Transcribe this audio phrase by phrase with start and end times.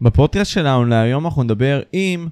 [0.00, 2.28] בפודקאסט שלנו להיום אנחנו נדבר עם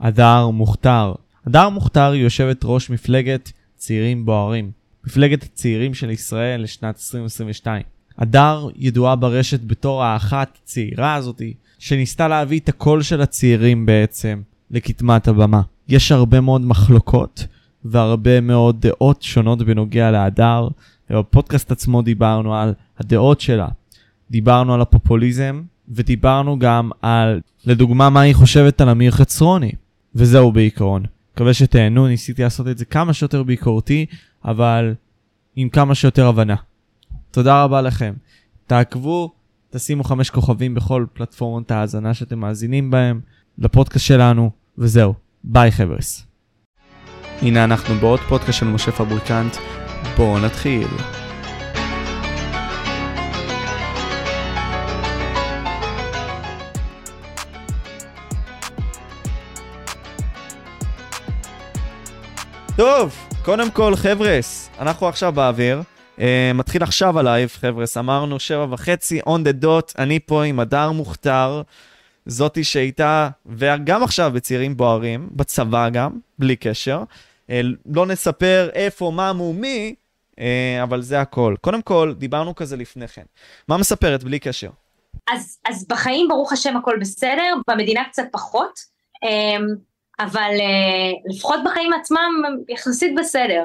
[0.00, 1.14] הדר מוכתר.
[1.46, 4.70] הדר מוכתר היא יושבת ראש מפלגת צעירים בוערים,
[5.06, 7.82] מפלגת הצעירים של ישראל לשנת 2022.
[8.18, 15.28] הדר ידועה ברשת בתור האחת הצעירה הזאתי, שניסתה להביא את הקול של הצעירים בעצם לקדמת
[15.28, 15.62] הבמה.
[15.88, 17.46] יש הרבה מאוד מחלוקות
[17.84, 20.68] והרבה מאוד דעות שונות בנוגע להדר.
[21.10, 23.68] בפודקאסט עצמו דיברנו על הדעות שלה,
[24.30, 29.72] דיברנו על הפופוליזם, ודיברנו גם על, לדוגמה, מה היא חושבת על אמיר חצרוני.
[30.14, 31.02] וזהו בעיקרון.
[31.34, 34.06] מקווה שתהנו, ניסיתי לעשות את זה כמה שיותר ביקורתי,
[34.44, 34.94] אבל
[35.56, 36.56] עם כמה שיותר הבנה.
[37.30, 38.14] תודה רבה לכם.
[38.66, 39.32] תעקבו,
[39.70, 43.20] תשימו חמש כוכבים בכל פלטפורמות ההאזנה שאתם מאזינים בהם,
[43.58, 45.14] לפודקאסט שלנו, וזהו.
[45.44, 46.26] ביי חבר'ס.
[47.42, 49.56] הנה אנחנו בעוד פודקאסט של משה פבריקנט,
[50.16, 50.88] בואו נתחיל.
[62.78, 65.82] טוב, קודם כל חבר'ס, אנחנו עכשיו באוויר.
[66.16, 66.20] Uh,
[66.54, 71.62] מתחיל עכשיו הלייב, חבר'ס, אמרנו שבע וחצי, on the dot, אני פה עם הדר מוכתר,
[72.26, 77.02] זאתי שהייתה, וגם עכשיו בצעירים בוערים, בצבא גם, בלי קשר.
[77.46, 77.52] Uh,
[77.86, 79.94] לא נספר איפה, מה, מו, מי,
[80.30, 80.38] uh,
[80.82, 81.54] אבל זה הכל.
[81.60, 83.24] קודם כל, דיברנו כזה לפני כן.
[83.68, 84.70] מה מספרת, בלי קשר?
[85.30, 88.98] אז, אז בחיים, ברוך השם, הכל בסדר, במדינה קצת פחות.
[89.24, 89.88] Um,
[90.20, 93.64] אבל uh, לפחות בחיים עצמם יחסית בסדר.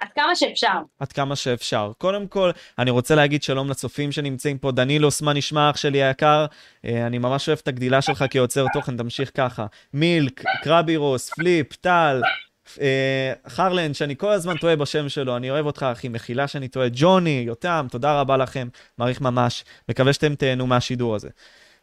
[0.00, 0.78] עד כמה שאפשר.
[1.00, 1.92] עד כמה שאפשר.
[1.98, 4.72] קודם כל, אני רוצה להגיד שלום לצופים שנמצאים פה.
[4.72, 6.46] דנילוס, מה נשמע אח שלי היקר?
[6.46, 9.66] Uh, אני ממש אוהב את הגדילה שלך כיוצר תוכן, תמשיך ככה.
[9.94, 12.20] מילק, קרבירוס, פליפ, טל,
[12.76, 12.80] uh,
[13.48, 16.88] חרלן, שאני כל הזמן טועה בשם שלו, אני אוהב אותך, אחי, מחילה שאני טועה.
[16.92, 19.64] ג'וני, יותם, תודה רבה לכם, מעריך ממש.
[19.88, 21.28] מקווה שאתם תהנו מהשידור הזה.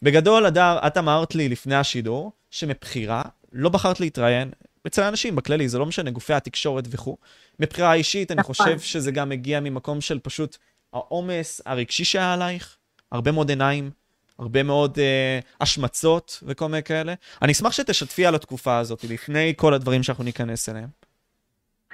[0.02, 3.22] בגדול, הדר, את אמרת לי לפני השידור, שמבחירה
[3.56, 4.52] לא בחרת להתראיין,
[4.88, 7.18] אצל האנשים בכללי, זה לא משנה, גופי התקשורת וכו'.
[7.60, 8.56] מבחירה אישית, אני נכון.
[8.56, 10.58] חושב שזה גם מגיע ממקום של פשוט
[10.94, 12.78] העומס הרגשי שהיה עלייך,
[13.12, 13.92] הרבה מאוד עיניים,
[14.40, 17.14] הרבה מאוד אה, השמצות וכל מיני כאלה.
[17.42, 20.88] אני אשמח שתשתפי על התקופה הזאת, לפני כל הדברים שאנחנו ניכנס אליהם.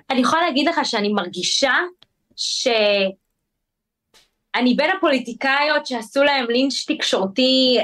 [0.10, 1.74] אני יכולה להגיד לך שאני מרגישה
[2.36, 3.14] שאני
[4.76, 7.78] בין הפוליטיקאיות שעשו להם לינץ' תקשורתי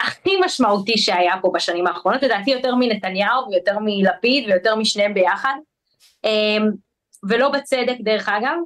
[0.00, 5.54] הכי משמעותי שהיה פה בשנים האחרונות, לדעתי יותר מנתניהו ויותר מלפיד ויותר משניהם ביחד,
[6.24, 6.70] אמ,
[7.28, 8.56] ולא בצדק דרך אגב,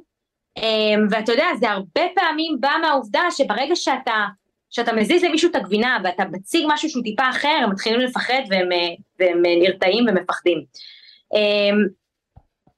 [0.57, 4.25] אמ, ואתה יודע, זה הרבה פעמים בא מהעובדה שברגע שאתה,
[4.69, 8.69] שאתה מזיז למישהו את הגבינה ואתה מציג משהו שהוא טיפה אחר, הם מתחילים לפחד והם,
[9.19, 10.63] והם נרתעים ומפחדים.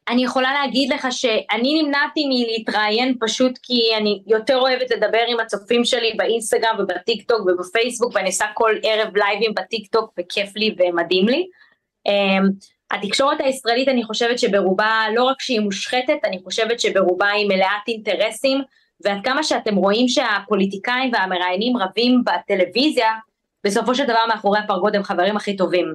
[0.09, 5.39] אמ, אני יכולה להגיד לך שאני נמנעתי מלהתראיין פשוט כי אני יותר אוהבת לדבר עם
[5.39, 10.75] הצופים שלי באינסטגרם ובטיק טוק ובפייסבוק ואני עושה כל ערב לייבים בטיק טוק וכיף לי
[10.79, 11.47] ומדהים לי.
[12.07, 17.87] אמ, התקשורת הישראלית אני חושבת שברובה לא רק שהיא מושחתת, אני חושבת שברובה היא מלאת
[17.87, 18.61] אינטרסים
[19.01, 23.11] ועד כמה שאתם רואים שהפוליטיקאים והמראיינים רבים בטלוויזיה,
[23.63, 25.93] בסופו של דבר מאחורי הפרגוד הם חברים הכי טובים.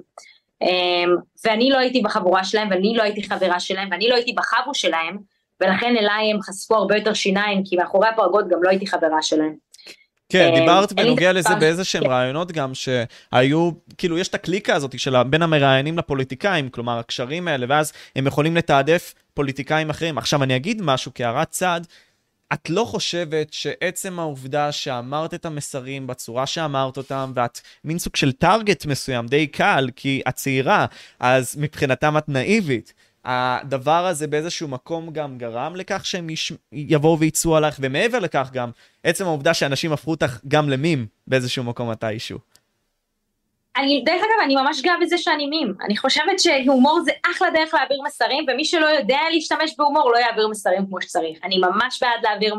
[0.62, 4.74] אמ, ואני לא הייתי בחבורה שלהם, ואני לא הייתי חברה שלהם, ואני לא הייתי בחבו
[4.74, 5.16] שלהם,
[5.60, 9.54] ולכן אליי הם חשפו הרבה יותר שיניים, כי מאחורי הפרגוד גם לא הייתי חברה שלהם.
[10.28, 12.10] כן, אמ, דיברת בנוגע לזה באיזה שהם כן.
[12.10, 17.66] רעיונות גם, שהיו, כאילו, יש את הקליקה הזאת של בין המראיינים לפוליטיקאים, כלומר, הקשרים האלה,
[17.68, 20.18] ואז הם יכולים לתעדף פוליטיקאים אחרים.
[20.18, 21.80] עכשיו, אני אגיד משהו כהערת צד,
[22.52, 28.32] את לא חושבת שעצם העובדה שאמרת את המסרים בצורה שאמרת אותם, ואת מין סוג של
[28.32, 30.86] טארגט מסוים, די קל, כי את צעירה,
[31.20, 32.94] אז מבחינתם את נאיבית.
[33.24, 36.52] הדבר הזה באיזשהו מקום גם גרם לכך שהם יש...
[36.72, 38.70] יבואו ויצאו עליך, ומעבר לכך גם,
[39.04, 42.38] עצם העובדה שאנשים הפכו אותך גם למים באיזשהו מקום מתישהו.
[43.76, 45.74] אני, דרך אגב, אני ממש גאה בזה שאני מים.
[45.84, 50.48] אני חושבת שהומור זה אחלה דרך להעביר מסרים, ומי שלא יודע להשתמש בהומור לא יעביר
[50.48, 51.38] מסרים כמו שצריך.
[51.44, 52.54] אני ממש בעד להעביר,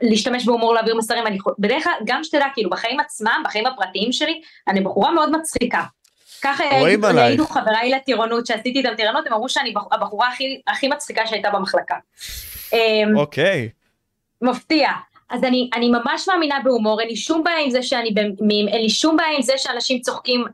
[0.00, 1.26] להשתמש בהומור להעביר מסרים.
[1.26, 5.82] אני, בדרך כלל, גם שתדע, כאילו, בחיים עצמם, בחיים הפרטיים שלי, אני בחורה מאוד מצחיקה.
[6.42, 11.50] ככה העידו חבריי לטירונות, שעשיתי איתם טירונות, הם אמרו שאני הבחורה הכי, הכי מצחיקה שהייתה
[11.50, 11.94] במחלקה.
[12.72, 13.68] אמ, אוקיי.
[13.72, 13.84] Okay.
[14.42, 14.90] מפתיע.
[15.34, 18.82] אז אני, אני ממש מאמינה בהומור, אין לי שום בעיה עם זה שאני במים, אין
[18.82, 20.44] לי שום בעיה עם זה שאנשים צוחקים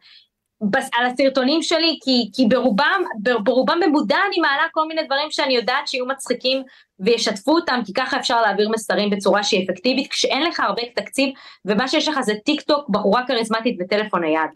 [0.70, 3.02] בס, על הסרטונים שלי, כי, כי ברובם,
[3.42, 6.62] ברובם במודע אני מעלה כל מיני דברים שאני יודעת שיהיו מצחיקים
[7.00, 11.34] וישתפו אותם, כי ככה אפשר להעביר מסרים בצורה שהיא אפקטיבית, כשאין לך הרבה תקציב,
[11.64, 14.50] ומה שיש לך זה טיק טוק, בחורה כריזמטית וטלפון נייד.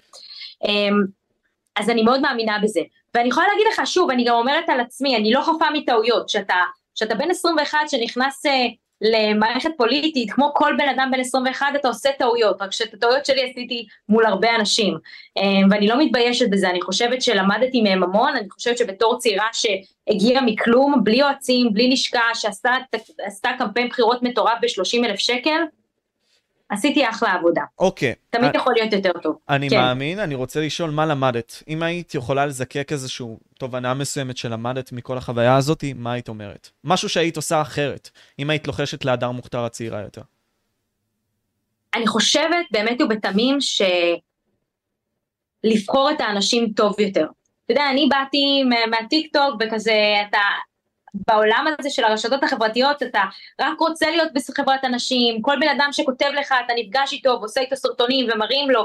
[0.64, 1.04] אמ,
[1.76, 2.80] אז אני מאוד מאמינה בזה.
[3.14, 6.56] ואני יכולה להגיד לך, שוב, אני גם אומרת על עצמי, אני לא חפה מטעויות, שאתה,
[6.94, 8.42] שאתה בן 21 שנכנס...
[9.04, 13.50] למערכת פוליטית, כמו כל בן אדם בן 21 אתה עושה טעויות, רק שאת הטעויות שלי
[13.50, 14.98] עשיתי מול הרבה אנשים,
[15.36, 20.42] אמ, ואני לא מתביישת בזה, אני חושבת שלמדתי מהם המון, אני חושבת שבתור צעירה שהגיעה
[20.42, 25.60] מכלום, בלי יועצים, בלי לשכה, שעשתה קמפיין בחירות מטורף ב-30 אלף שקל,
[26.68, 27.62] עשיתי אחלה עבודה.
[27.78, 28.14] אוקיי.
[28.30, 29.38] תמיד אני, יכול להיות יותר טוב.
[29.48, 29.76] אני כן.
[29.80, 31.62] מאמין, אני רוצה לשאול מה למדת.
[31.68, 33.26] אם היית יכולה לזקק איזושהי
[33.58, 36.70] תובנה מסוימת שלמדת מכל החוויה הזאת, מה היית אומרת?
[36.84, 40.22] משהו שהיית עושה אחרת, אם היית לוחשת להדר מוכתר הצעירה יותר.
[41.94, 43.58] אני חושבת באמת ובתמים
[45.64, 47.26] שלבחור את האנשים טוב יותר.
[47.64, 50.38] אתה יודע, אני באתי מהטיק טוק וכזה, אתה
[51.14, 53.22] בעולם הזה של הרשתות החברתיות אתה
[53.60, 57.76] רק רוצה להיות בחברת אנשים, כל בן אדם שכותב לך אתה נפגש איתו ועושה איתו
[57.76, 58.80] סרטונים ומראים לו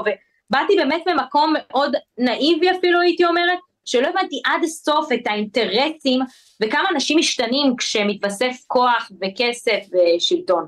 [0.50, 6.20] ובאתי באמת במקום מאוד נאיבי אפילו הייתי אומרת, שלא הבנתי עד הסוף את האינטרסים
[6.62, 10.66] וכמה אנשים משתנים כשמתווסף כוח וכסף ושלטון.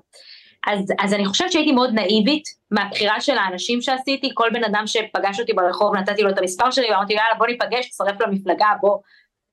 [0.67, 5.41] אז, אז אני חושבת שהייתי מאוד נאיבית מהבחירה של האנשים שעשיתי, כל בן אדם שפגש
[5.41, 8.99] אותי ברחוב נתתי לו את המספר שלי ואמרתי יאללה בוא ניפגש, תצטרף למפלגה, בוא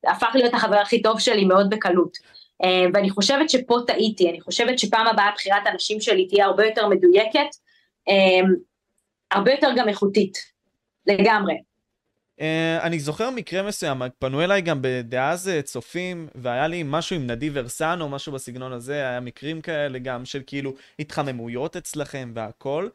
[0.07, 2.18] הפך להיות החבר הכי טוב שלי מאוד בקלות.
[2.63, 6.88] אה, ואני חושבת שפה טעיתי, אני חושבת שפעם הבאה בחירת הנשים שלי תהיה הרבה יותר
[6.88, 7.50] מדויקת,
[8.10, 8.48] אה,
[9.31, 10.38] הרבה יותר גם איכותית,
[11.07, 11.54] לגמרי.
[12.40, 17.57] Uh, אני זוכר מקרה מסוים, פנו אליי גם בדאז צופים, והיה לי משהו עם נדיב
[17.57, 22.90] הרסן או משהו בסגנון הזה, היה מקרים כאלה גם של כאילו התחממויות אצלכם והכל, אה,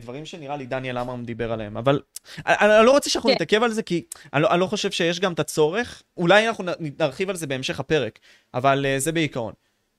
[0.00, 1.76] דברים שנראה לי דניאל עמרם דיבר עליהם.
[1.76, 2.00] אבל
[2.46, 3.34] אני, אני לא רוצה שאנחנו כן.
[3.34, 6.02] נתעכב על זה, כי אני לא, אני לא חושב שיש גם את הצורך.
[6.16, 6.64] אולי אנחנו
[6.98, 8.18] נרחיב על זה בהמשך הפרק,
[8.54, 9.52] אבל uh, זה בעיקרון.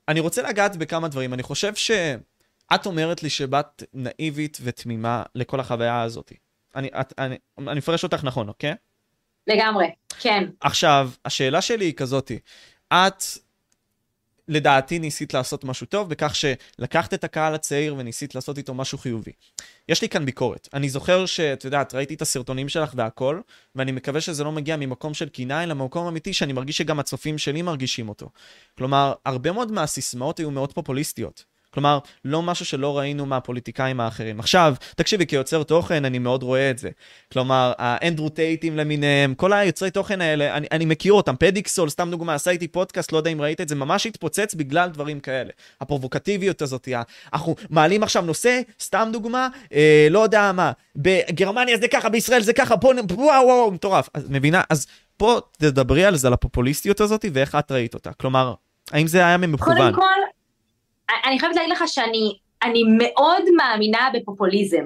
[0.07, 1.33] אני רוצה לגעת בכמה דברים.
[1.33, 6.31] אני חושב שאת אומרת לי שבאת נאיבית ותמימה לכל החוויה הזאת.
[6.75, 8.73] אני, את, אני, אני מפרש אותך נכון, אוקיי?
[9.47, 9.85] לגמרי,
[10.19, 10.43] כן.
[10.61, 12.39] עכשיו, השאלה שלי היא כזאתי.
[12.93, 13.23] את
[14.47, 19.31] לדעתי ניסית לעשות משהו טוב בכך שלקחת את הקהל הצעיר וניסית לעשות איתו משהו חיובי.
[19.89, 20.69] יש לי כאן ביקורת.
[20.73, 23.39] אני זוכר שאת יודעת, ראיתי את הסרטונים שלך והכל,
[23.75, 27.37] ואני מקווה שזה לא מגיע ממקום של קינה, אלא ממקום אמיתי שאני מרגיש שגם הצופים
[27.37, 28.29] שלי מרגישים אותו.
[28.77, 31.52] כלומר, הרבה מאוד מהסיסמאות היו מאוד פופוליסטיות.
[31.73, 34.39] כלומר, לא משהו שלא ראינו מהפוליטיקאים האחרים.
[34.39, 36.89] עכשיו, תקשיבי, כיוצר תוכן, אני מאוד רואה את זה.
[37.31, 41.35] כלומר, האנדרו טייטים למיניהם, כל היוצרי תוכן האלה, אני, אני מכיר אותם.
[41.39, 44.89] פדיקסול, סתם דוגמה, עשה איתי פודקאסט, לא יודע אם ראית את זה, ממש התפוצץ בגלל
[44.89, 45.49] דברים כאלה.
[45.81, 46.89] הפרובוקטיביות הזאת,
[47.33, 52.53] אנחנו מעלים עכשיו נושא, סתם דוגמה, אה, לא יודע מה, בגרמניה זה ככה, בישראל זה
[52.53, 54.09] ככה, בוא, וואו, וואו, מטורף.
[54.13, 54.61] אז מבינה?
[54.69, 54.87] אז
[55.17, 58.13] פה תדברי על זה, על הפופוליסטיות הזאת, ואיך את ראית אותה.
[58.13, 58.53] כלומר,
[58.91, 59.77] האם זה היה ממכוון?
[59.77, 60.42] קודם כל,
[61.25, 64.85] אני חייבת להגיד לך שאני אני מאוד מאמינה בפופוליזם.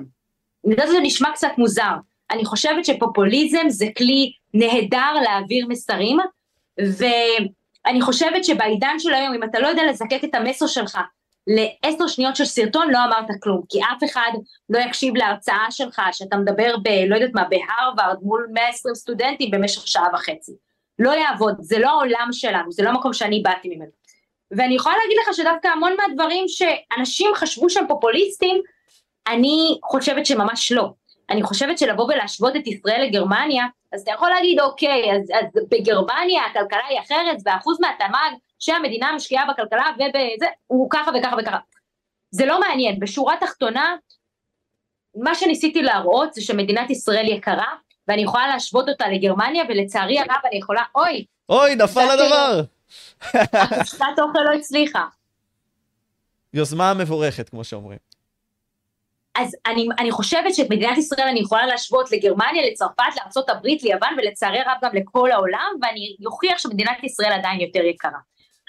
[0.65, 1.93] אני יודעת שזה נשמע קצת מוזר.
[2.31, 6.17] אני חושבת שפופוליזם זה כלי נהדר להעביר מסרים,
[6.77, 10.97] ואני חושבת שבעידן של היום, אם אתה לא יודע לזקק את המסר שלך
[11.47, 14.31] לעשר שניות של סרטון, לא אמרת כלום, כי אף אחד
[14.69, 16.87] לא יקשיב להרצאה שלך, שאתה מדבר ב...
[17.07, 20.51] לא יודעת מה, בהרווארד מול 120 סטודנטים במשך שעה וחצי.
[20.99, 23.91] לא יעבוד, זה לא העולם שלנו, זה לא המקום שאני באתי ממנו.
[24.51, 28.61] ואני יכולה להגיד לך שדווקא המון מהדברים שאנשים חשבו שהם פופוליסטים,
[29.27, 30.89] אני חושבת שממש לא.
[31.29, 36.45] אני חושבת שלבוא ולהשוות את ישראל לגרמניה, אז אתה יכול להגיד אוקיי, אז, אז בגרמניה
[36.45, 41.57] הכלכלה היא אחרת, והאחוז מהתמ"ג שהמדינה משקיעה בכלכלה ובזה, הוא ככה וככה וככה.
[42.31, 43.95] זה לא מעניין, בשורה תחתונה,
[45.15, 47.67] מה שניסיתי להראות זה שמדינת ישראל יקרה,
[48.07, 51.25] ואני יכולה להשוות אותה לגרמניה, ולצערי הרב אני יכולה, אוי.
[51.49, 52.61] אוי, נפל הדבר.
[53.33, 55.05] הקופסת אוכל לא הצליחה.
[56.53, 57.97] יוזמה מבורכת, כמו שאומרים.
[59.35, 64.59] אז אני, אני חושבת שאת מדינת ישראל אני יכולה להשוות לגרמניה, לצרפת, לארה"ב, ליוון ולצערי
[64.59, 68.19] הרב גם לכל העולם, ואני אוכיח שמדינת ישראל עדיין יותר יקרה.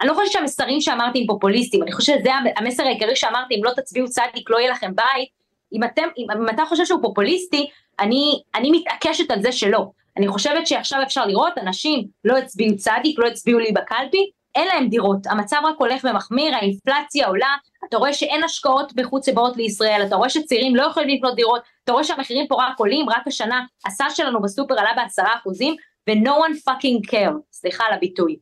[0.01, 3.71] אני לא חושבת שהמסרים שאמרתי הם פופוליסטים, אני חושבת שזה המסר העיקרי שאמרתי, אם לא
[3.77, 5.29] תצביעו צדיק לא יהיה לכם בית,
[5.73, 7.71] אם, אתם, אם, אם אתה חושב שהוא פופוליסטי,
[8.01, 9.91] אני, אני מתעקשת על זה שלא.
[10.19, 14.89] אני חושבת שעכשיו אפשר לראות, אנשים לא הצביעו צדיק, לא הצביעו לי בקלפי, אין להם
[14.89, 17.57] דירות, המצב רק הולך ומחמיר, האינפלציה עולה,
[17.89, 21.93] אתה רואה שאין השקעות בחוץ שבאות לישראל, אתה רואה שצעירים לא יכולים לקנות דירות, אתה
[21.93, 25.77] רואה שהמחירים פה רק עולים, רק השנה הסל שלנו בסופר עלה בעשרה אחוזים,
[26.11, 28.37] ו-no one fucking care, סליחה על הביטוי.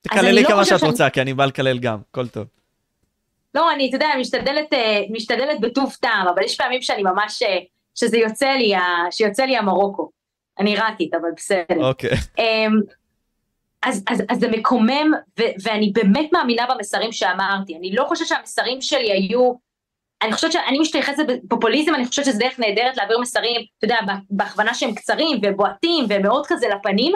[0.00, 0.90] תקללי לא כמה שאת שאני...
[0.90, 2.44] רוצה, כי אני בא לקלל גם, הכל טוב.
[3.54, 7.58] לא, אני, אתה יודע, משתדלת, אה, משתדלת בטוב טעם, אבל יש פעמים שאני ממש, אה,
[7.94, 8.72] שזה יוצא לי,
[9.10, 10.17] שיוצא לי המרוקו.
[10.58, 11.88] אני עיראקית, אבל בסדר.
[11.88, 12.10] אוקיי.
[12.10, 12.40] Okay.
[12.40, 12.80] אמ,
[13.82, 17.76] אז, אז, אז זה מקומם, ו, ואני באמת מאמינה במסרים שאמרתי.
[17.76, 19.52] אני לא חושבת שהמסרים שלי היו,
[20.22, 23.96] אני חושבת שאני משתייחסת בפופוליזם, אני חושבת שזה דרך נהדרת להעביר מסרים, אתה יודע,
[24.30, 27.12] בהכוונה שהם קצרים ובועטים ומאוד כזה לפנים.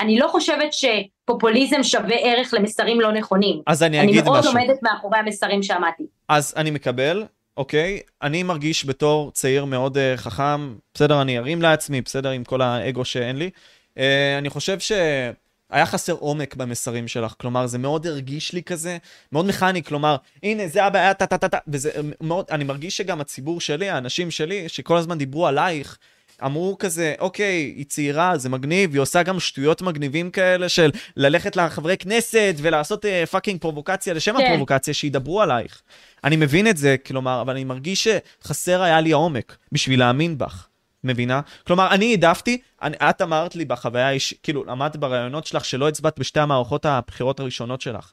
[0.00, 3.62] אני לא חושבת שפופוליזם שווה ערך למסרים לא נכונים.
[3.66, 4.34] אז אני אגיד משהו.
[4.34, 6.02] אני מאוד עומדת מאחורי המסרים שאמרתי.
[6.28, 7.24] אז אני מקבל,
[7.56, 8.00] אוקיי?
[8.22, 13.04] אני מרגיש בתור צעיר מאוד uh, חכם, בסדר, אני ארים לעצמי, בסדר, עם כל האגו
[13.04, 13.50] שאין לי.
[13.94, 13.98] אה,
[14.38, 18.98] אני חושב שהיה חסר עומק במסרים שלך, כלומר, זה מאוד הרגיש לי כזה,
[19.32, 24.30] מאוד מכני, כלומר, הנה, זה הבעיה, טה-טה-טה, וזה מאוד, אני מרגיש שגם הציבור שלי, האנשים
[24.30, 25.98] שלי, שכל הזמן דיברו עלייך,
[26.44, 31.56] אמרו כזה, אוקיי, היא צעירה, זה מגניב, היא עושה גם שטויות מגניבים כאלה של ללכת
[31.56, 34.44] לחברי כנסת ולעשות uh, פאקינג פרובוקציה לשם כן.
[34.44, 35.82] הפרובוקציה, שידברו עלייך.
[36.24, 40.66] אני מבין את זה, כלומר, אבל אני מרגיש שחסר היה לי העומק בשביל להאמין בך.
[41.04, 41.40] מבינה?
[41.66, 46.40] כלומר, אני העדפתי, את אמרת לי בחוויה אישית, כאילו, אמרת בראיונות שלך שלא הצבעת בשתי
[46.40, 48.12] המערכות הבחירות הראשונות שלך.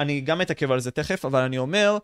[0.00, 1.98] אני גם אתעכב על זה תכף, אבל אני אומר,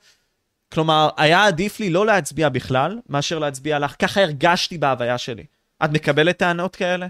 [0.73, 3.95] כלומר, היה עדיף לי לא להצביע בכלל, מאשר להצביע לך.
[3.99, 5.45] ככה הרגשתי בהוויה שלי.
[5.85, 7.07] את מקבלת טענות כאלה?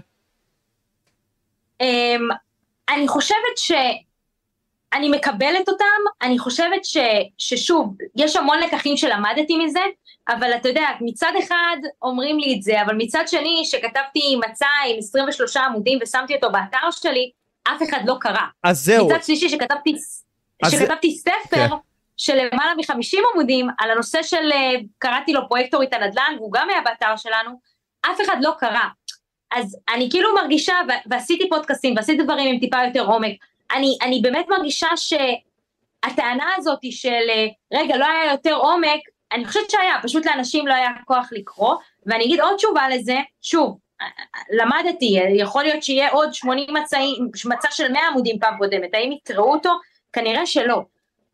[1.83, 2.33] Um,
[2.89, 3.71] אני חושבת ש...
[4.93, 5.85] אני מקבלת אותם,
[6.21, 6.97] אני חושבת ש,
[7.37, 9.79] ששוב, יש המון לקחים שלמדתי מזה,
[10.29, 14.95] אבל אתה יודע, מצד אחד אומרים לי את זה, אבל מצד שני, שכתבתי מצע עם
[14.97, 17.31] 23 עמודים ושמתי אותו באתר שלי,
[17.63, 18.45] אף אחד לא קרא.
[18.63, 19.07] אז זהו.
[19.07, 19.95] מצד שלישי, שכתבתי,
[20.65, 21.21] שכתבתי זה...
[21.21, 21.75] ספר, כן.
[22.17, 26.81] של למעלה מ-50 עמודים, על הנושא של, אה, קראתי לו פרויקטורית הנדל"ן, והוא גם היה
[26.81, 27.59] באתר שלנו,
[28.01, 28.85] אף אחד לא קרא.
[29.51, 30.73] אז אני כאילו מרגישה,
[31.09, 33.31] ועשיתי פודקאסים, ועשיתי דברים עם טיפה יותר עומק,
[33.71, 37.29] אני, אני באמת מרגישה שהטענה הזאת של
[37.73, 38.99] רגע לא היה יותר עומק,
[39.31, 41.75] אני חושבת שהיה, פשוט לאנשים לא היה כוח לקרוא,
[42.05, 43.77] ואני אגיד עוד תשובה לזה, שוב,
[44.51, 49.53] למדתי, יכול להיות שיהיה עוד 80 מצעים, מצע של 100 עמודים פעם קודמת, האם יקראו
[49.53, 49.71] אותו?
[50.13, 50.81] כנראה שלא.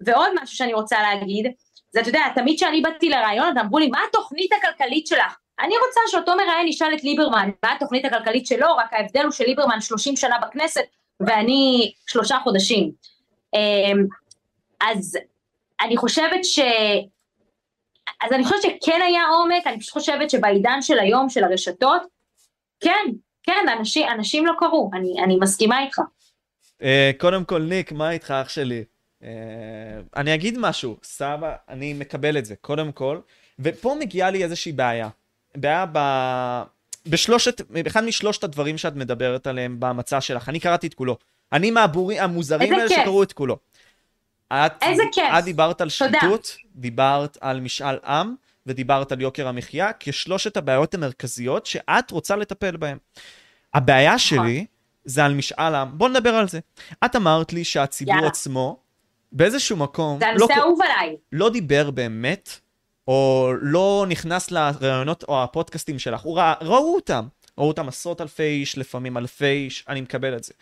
[0.01, 1.51] ועוד משהו שאני רוצה להגיד,
[1.91, 5.36] זה אתה יודע, תמיד כשאני באתי לרעיון, אמרו לי, מה התוכנית הכלכלית שלך?
[5.60, 9.81] אני רוצה שאותו מראיין ישאל את ליברמן, מה התוכנית הכלכלית שלו, רק ההבדל הוא שליברמן
[9.81, 10.83] 30 שנה בכנסת,
[11.19, 12.91] ואני שלושה חודשים.
[13.53, 14.05] אמ,
[14.81, 15.17] אז
[15.81, 16.60] אני חושבת ש...
[18.22, 22.01] אז אני חושבת שכן היה עומק, אני פשוט חושבת שבעידן של היום, של הרשתות,
[22.79, 23.05] כן,
[23.43, 26.00] כן, אנשים, אנשים לא קראו, אני, אני מסכימה איתך.
[26.79, 26.86] Uh,
[27.17, 28.83] קודם כל, ניק, מה איתך, אח שלי?
[29.22, 29.25] Uh,
[30.15, 33.19] אני אגיד משהו, סבא, אני מקבל את זה, קודם כל,
[33.60, 35.10] ופה מגיעה לי איזושהי בעיה.
[35.57, 36.00] בעיה ב...
[37.05, 41.17] בשלושת, אחד משלושת הדברים שאת מדברת עליהם במצע שלך, אני קראתי את כולו.
[41.53, 43.57] אני מהבורים המוזרים האלה שקראו את כולו.
[44.53, 45.24] את, איזה כיף.
[45.39, 51.65] את דיברת על שחיתות, דיברת על משאל עם, ודיברת על יוקר המחיה, כשלושת הבעיות המרכזיות
[51.65, 52.98] שאת רוצה לטפל בהן.
[53.74, 54.19] הבעיה נכון.
[54.19, 54.65] שלי
[55.05, 56.60] זה על משאל עם, בוא נדבר על זה.
[57.05, 58.27] את אמרת לי שהציבור יאללה.
[58.27, 58.79] עצמו,
[59.31, 61.15] באיזשהו מקום, זה הנושא לא, אהוב עליי.
[61.31, 62.50] לא דיבר באמת
[63.07, 68.43] או לא נכנס לראיונות או הפודקאסטים שלך, הוא רא, ראו אותם, ראו אותם עשרות אלפי
[68.43, 70.53] איש, לפעמים אלפי איש, אני מקבל את זה.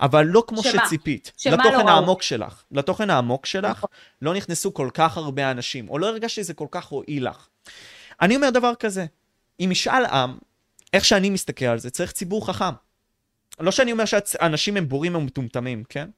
[0.00, 0.86] אבל לא כמו שמה?
[0.86, 2.22] שציפית, שמה לתוכן לא העמוק?
[2.22, 2.62] שלך.
[2.70, 3.90] לתוכן העמוק שלך נכון.
[4.22, 7.48] לא נכנסו כל כך הרבה אנשים, או לא הרגשתי שזה כל כך הועיל לך.
[8.20, 9.06] אני אומר דבר כזה,
[9.58, 10.38] עם משאל עם,
[10.92, 12.74] איך שאני מסתכל על זה, צריך ציבור חכם.
[13.60, 16.08] לא שאני אומר שאנשים הם בורים ומטומטמים, כן?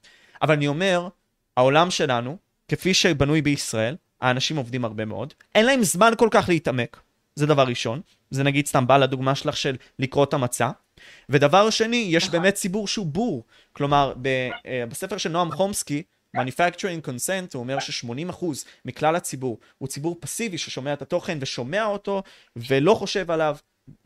[0.43, 1.09] אבל אני אומר,
[1.57, 2.37] העולם שלנו,
[2.69, 7.01] כפי שבנוי בישראל, האנשים עובדים הרבה מאוד, אין להם זמן כל כך להתעמק,
[7.35, 8.01] זה דבר ראשון,
[8.31, 10.71] זה נגיד סתם בא לדוגמה שלך של לקרוא את המצע.
[11.29, 12.41] ודבר שני, יש נכון.
[12.41, 13.45] באמת ציבור שהוא בור.
[13.73, 16.03] כלומר, ב, uh, בספר של נועם חומסקי,
[16.37, 18.45] Manufacturing Consent, הוא אומר ש-80%
[18.85, 22.23] מכלל הציבור הוא ציבור פסיבי ששומע את התוכן ושומע אותו
[22.57, 23.57] ולא חושב עליו,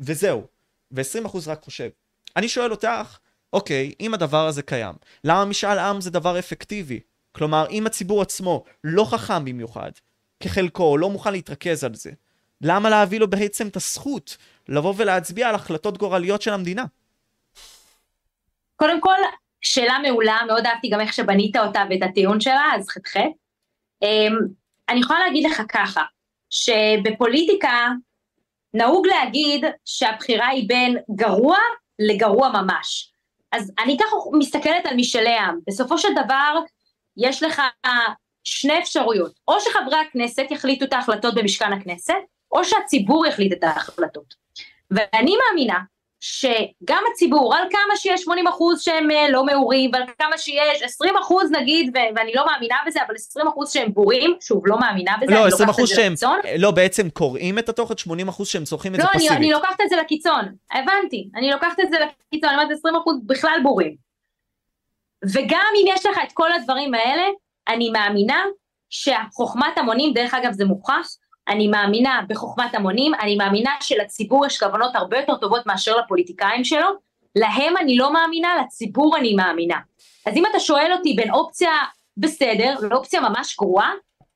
[0.00, 0.46] וזהו.
[0.92, 1.88] ו-20% רק חושב.
[2.36, 3.18] אני שואל אותך,
[3.52, 4.94] אוקיי, אם הדבר הזה קיים,
[5.24, 7.00] למה משאל עם זה דבר אפקטיבי?
[7.34, 9.90] כלומר, אם הציבור עצמו לא חכם במיוחד,
[10.40, 12.10] כחלקו, לא מוכן להתרכז על זה,
[12.60, 14.36] למה להביא לו בעצם את הזכות
[14.68, 16.84] לבוא ולהצביע על החלטות גורליות של המדינה?
[18.76, 19.16] קודם כל,
[19.60, 23.20] שאלה מעולה, מאוד אהבתי גם איך שבנית אותה ואת הטיעון שלה, אז חתכת.
[24.02, 24.38] אמ,
[24.88, 26.02] אני יכולה להגיד לך ככה,
[26.50, 27.88] שבפוליטיקה
[28.74, 31.58] נהוג להגיד שהבחירה היא בין גרוע
[31.98, 33.12] לגרוע ממש.
[33.52, 35.58] אז אני ככה מסתכלת על משאלי עם.
[35.66, 36.58] בסופו של דבר,
[37.16, 37.62] יש לך
[38.44, 42.14] שני אפשרויות, או שחברי הכנסת יחליטו את ההחלטות במשכן הכנסת,
[42.52, 44.34] או שהציבור יחליט את ההחלטות.
[44.90, 45.78] ואני מאמינה
[46.20, 51.16] שגם הציבור, על כמה שיש 80 אחוז שהם אה, לא מעורים, ועל כמה שיש 20
[51.16, 55.12] אחוז נגיד, ו- ואני לא מאמינה בזה, אבל 20 אחוז שהם בורים, שוב, לא מאמינה
[55.20, 56.14] בזה, לא, 20 אחוז שהם,
[56.58, 59.30] לא, בעצם קוראים את התוכן, 80 אחוז שהם צורכים את לא, זה פסיבית.
[59.30, 62.96] לא, אני לוקחת את זה לקיצון, הבנתי, אני לוקחת את זה לקיצון, אני אומרת 20
[62.96, 63.96] אחוז בכלל בורים.
[65.32, 67.22] וגם אם יש לך את כל הדברים האלה,
[67.68, 68.44] אני מאמינה
[68.90, 71.08] שחוכמת המונים, דרך אגב זה מוכח,
[71.48, 76.86] אני מאמינה בחוכמת המונים, אני מאמינה שלציבור יש כוונות הרבה יותר טובות מאשר לפוליטיקאים שלו,
[77.36, 79.76] להם אני לא מאמינה, לציבור אני מאמינה.
[80.26, 81.72] אז אם אתה שואל אותי בין אופציה
[82.16, 83.92] בסדר לאופציה ממש גרועה,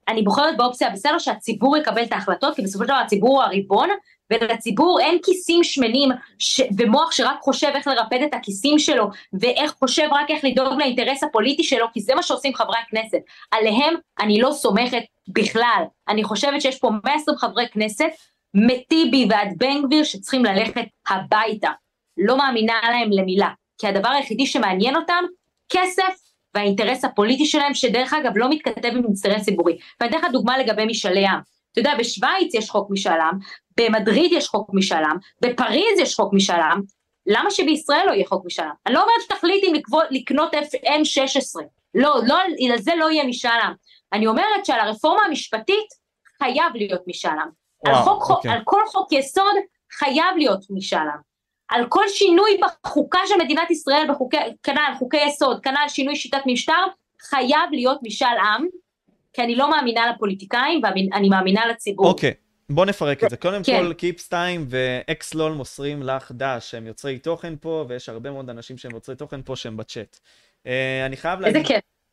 [0.08, 3.88] אני בוחרת באופציה בסדר שהציבור יקבל את ההחלטות, כי בסופו של דבר הציבור הוא הריבון,
[4.30, 6.08] ולציבור אין כיסים שמנים
[6.38, 6.60] ש...
[6.78, 9.04] ומוח שרק חושב איך לרפד את הכיסים שלו,
[9.40, 13.18] ואיך חושב רק איך לדאוג לאינטרס הפוליטי שלו, כי זה מה שעושים חברי הכנסת.
[13.50, 15.82] עליהם אני לא סומכת בכלל.
[16.08, 18.10] אני חושבת שיש פה 120 חברי כנסת,
[18.54, 21.70] מטיבי ועד בן גביר, שצריכים ללכת הביתה.
[22.16, 25.24] לא מאמינה להם למילה, כי הדבר היחידי שמעניין אותם,
[25.68, 29.78] כסף והאינטרס הפוליטי שלהם, שדרך אגב לא מתכתב עם אינטרס ציבורי.
[30.00, 31.40] ואני אתן לך דוגמה לגבי משאלי עם.
[31.72, 33.38] אתה יודע, בשוויץ יש חוק משאל עם,
[33.80, 36.82] במדריד יש חוק משאל עם, בפריז יש חוק משאל עם,
[37.26, 38.70] למה שבישראל לא יהיה חוק משאל עם?
[38.86, 39.72] אני לא אומרת שתחליטי
[40.10, 41.62] לקנות M16,
[41.94, 42.36] לא, לא,
[42.72, 43.72] על זה לא יהיה משאל עם.
[44.12, 45.86] אני אומרת שעל הרפורמה המשפטית
[46.38, 47.48] חייב להיות משאל עם.
[47.86, 48.50] על, חוק, אוקיי.
[48.50, 49.54] על כל חוק יסוד
[49.92, 51.28] חייב להיות משאל עם.
[51.68, 54.06] על כל שינוי בחוקה של מדינת ישראל,
[54.62, 56.84] כנ"ל חוקי יסוד, כנ"ל שינוי שיטת משטר,
[57.20, 58.66] חייב להיות משאל עם,
[59.32, 62.06] כי אני לא מאמינה לפוליטיקאים ואני מאמינה לציבור.
[62.06, 62.34] אוקיי.
[62.70, 63.36] בוא נפרק את זה.
[63.36, 63.82] קודם כן.
[63.82, 68.94] כל, קיפסטיים ואקסלול מוסרים לך דש, שהם יוצרי תוכן פה, ויש הרבה מאוד אנשים שהם
[68.94, 70.18] יוצרי תוכן פה שהם בצ'אט.
[70.64, 70.68] Uh,
[71.06, 71.66] אני חייב להגיד,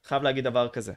[0.03, 0.93] חייב להגיד דבר כזה.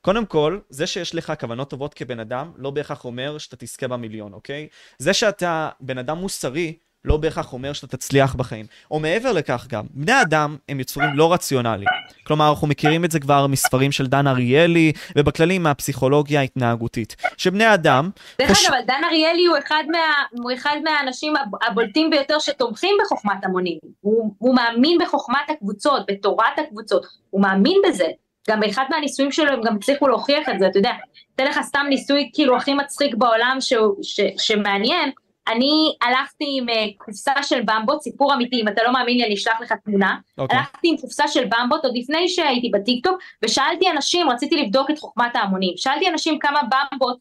[0.00, 4.32] קודם כל, זה שיש לך כוונות טובות כבן אדם, לא בהכרח אומר שאתה תזכה במיליון,
[4.32, 4.68] אוקיי?
[4.98, 8.66] זה שאתה בן אדם מוסרי, לא בהכרח אומר שאתה תצליח בחיים.
[8.90, 11.88] או מעבר לכך גם, בני אדם הם יצורים לא רציונליים.
[12.22, 17.16] כלומר, אנחנו מכירים את זה כבר מספרים של דן אריאלי, ובכללים מהפסיכולוגיה ההתנהגותית.
[17.36, 18.10] שבני אדם...
[18.38, 18.66] דרך חוש...
[18.66, 19.98] אגב, אבל דן אריאלי הוא אחד, מה,
[20.42, 21.34] הוא אחד מהאנשים
[21.66, 23.78] הבולטים ביותר שתומכים בחוכמת המונים.
[24.00, 28.06] הוא, הוא מאמין בחוכמת הקבוצות, בתורת הקבוצות, הוא מאמין בזה.
[28.50, 30.92] גם באחד מהניסויים שלו הם גם הצליחו להוכיח את זה, אתה יודע.
[31.34, 35.10] אתן לך סתם ניסוי כאילו הכי מצחיק בעולם שהוא, ש, שמעניין.
[35.48, 39.34] אני הלכתי עם אה, קופסה של במבות, סיפור אמיתי, אם אתה לא מאמין לי אני
[39.34, 40.32] אשלח לך תמונה, okay.
[40.38, 40.58] אוקיי.
[40.58, 45.36] הלכתי עם קופסה של במבות עוד לפני שהייתי בטיקטוק, ושאלתי אנשים, רציתי לבדוק את חוכמת
[45.36, 47.18] ההמונים, שאלתי אנשים כמה במבות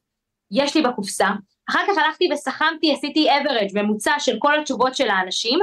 [0.51, 1.27] יש לי בקופסה,
[1.69, 5.59] אחר כך הלכתי וסכמתי, עשיתי average, ממוצע של כל התשובות של האנשים,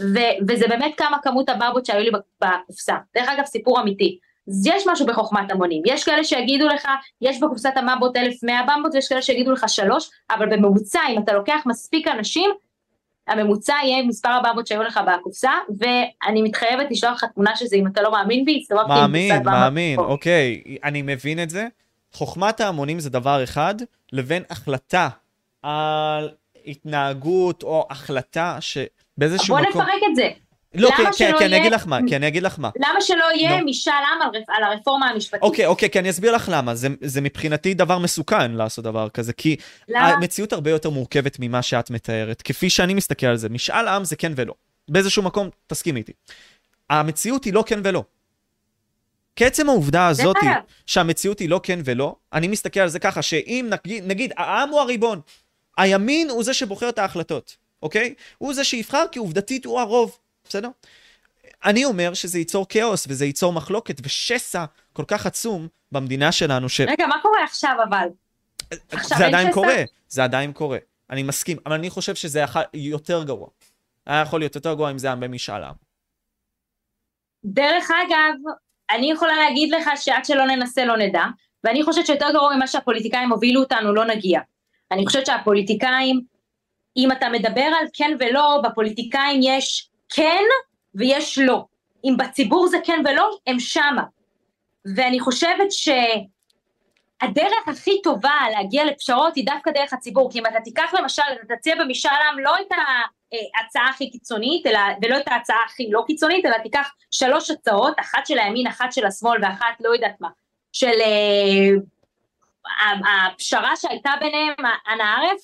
[0.00, 4.18] ו- וזה באמת כמה כמות הבמבות שהיו לי בקופסה, דרך אגב סיפור אמיתי.
[4.48, 6.88] אז יש משהו בחוכמת המונים, יש כאלה שיגידו לך,
[7.20, 11.62] יש בקופסת המבות 1100 במבות ויש כאלה שיגידו לך שלוש, אבל בממוצע אם אתה לוקח
[11.66, 12.50] מספיק אנשים,
[13.28, 17.86] הממוצע יהיה מספר הבמבות שהיו לך בקופסה, ואני מתחייבת לשלוח לך תמונה של זה אם
[17.86, 19.44] אתה לא מאמין בי, הסתובבתי עם קופסת.
[19.44, 21.66] מאמין, מאמין, אוקיי, אני מבין את זה.
[22.12, 23.74] חוכמת ההמונים זה דבר אחד,
[24.12, 25.08] לבין החלטה
[25.62, 26.30] על
[26.66, 29.72] התנהגות או החלטה שבאיזשהו מקום...
[29.72, 30.28] בוא נפרק את זה.
[30.74, 32.70] לא, כי, כי, כי אני אגיד לך מה, כי אני אגיד לך מה.
[32.76, 33.64] למה שלא יהיה no.
[33.64, 35.42] משאל עם על, על הרפורמה המשפטית?
[35.42, 36.74] אוקיי, אוקיי, כי אני אסביר לך למה.
[36.74, 39.56] זה, זה מבחינתי דבר מסוכן לעשות דבר כזה, כי
[39.88, 40.08] למה?
[40.08, 42.42] המציאות הרבה יותר מורכבת ממה שאת מתארת.
[42.42, 44.54] כפי שאני מסתכל על זה, משאל עם זה כן ולא.
[44.88, 46.12] באיזשהו מקום, תסכים איתי.
[46.90, 48.04] המציאות היא לא כן ולא.
[49.36, 50.50] כעצם העובדה הזאת היא,
[50.86, 54.80] שהמציאות היא לא כן ולא, אני מסתכל על זה ככה, שאם נגיד, נגיד העם הוא
[54.80, 55.20] הריבון,
[55.76, 58.14] הימין הוא זה שבוחר את ההחלטות, אוקיי?
[58.38, 60.18] הוא זה שיבחר כי עובדתית הוא הרוב.
[60.44, 60.68] בסדר?
[61.64, 66.80] אני אומר שזה ייצור כאוס וזה ייצור מחלוקת ושסע כל כך עצום במדינה שלנו ש...
[66.80, 68.08] רגע, מה קורה עכשיו אבל?
[69.02, 69.54] זה עדיין שסע?
[69.54, 70.78] קורה, זה עדיין קורה.
[71.10, 73.48] אני מסכים, אבל אני חושב שזה היה יותר גרוע.
[74.06, 75.74] היה יכול להיות יותר גרוע אם זה היה במשאל עם.
[77.44, 78.54] דרך אגב,
[78.90, 81.24] אני יכולה להגיד לך שעד שלא ננסה לא נדע,
[81.64, 84.40] ואני חושבת שיותר גרוע ממה שהפוליטיקאים הובילו אותנו לא נגיע.
[84.92, 86.20] אני חושבת שהפוליטיקאים,
[86.96, 90.42] אם אתה מדבר על כן ולא, בפוליטיקאים יש כן
[90.94, 91.64] ויש לא.
[92.04, 94.02] אם בציבור זה כן ולא, הם שמה.
[94.96, 100.94] ואני חושבת שהדרך הכי טובה להגיע לפשרות היא דווקא דרך הציבור, כי אם אתה תיקח
[100.94, 102.72] למשל, אתה תציע במשאל עם לא את
[103.54, 108.26] ההצעה הכי קיצונית, אלא, ולא את ההצעה הכי לא קיצונית, אלא תיקח שלוש הצעות, אחת
[108.26, 110.28] של הימין, אחת של השמאל ואחת לא יודעת מה,
[110.72, 111.80] של uh,
[113.26, 114.54] הפשרה שהייתה ביניהם,
[114.88, 115.40] אנא ערף,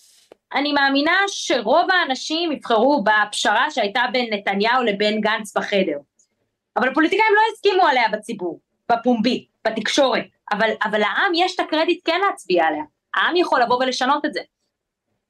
[0.55, 5.97] אני מאמינה שרוב האנשים יבחרו בפשרה שהייתה בין נתניהו לבין גנץ בחדר.
[6.77, 8.61] אבל הפוליטיקאים לא הסכימו עליה בציבור,
[8.93, 12.83] בפומבי, בתקשורת, אבל, אבל לעם יש את הקרדיט כן להצביע עליה,
[13.15, 14.41] העם יכול לבוא ולשנות את זה.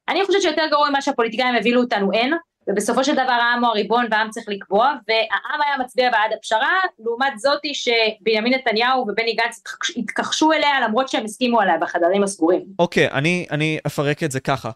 [0.09, 2.33] אני חושבת שיותר גרוע ממה שהפוליטיקאים הבילו אותנו אין,
[2.69, 7.39] ובסופו של דבר העם הוא הריבון והעם צריך לקבוע, והעם היה מצביע בעד הפשרה, לעומת
[7.39, 9.63] זאתי שבנימין נתניהו ובני גנץ
[9.97, 12.63] התכחשו אליה למרות שהם הסכימו עליה בחדרים הסגורים.
[12.79, 14.71] אוקיי, okay, אני, אני אפרק את זה ככה.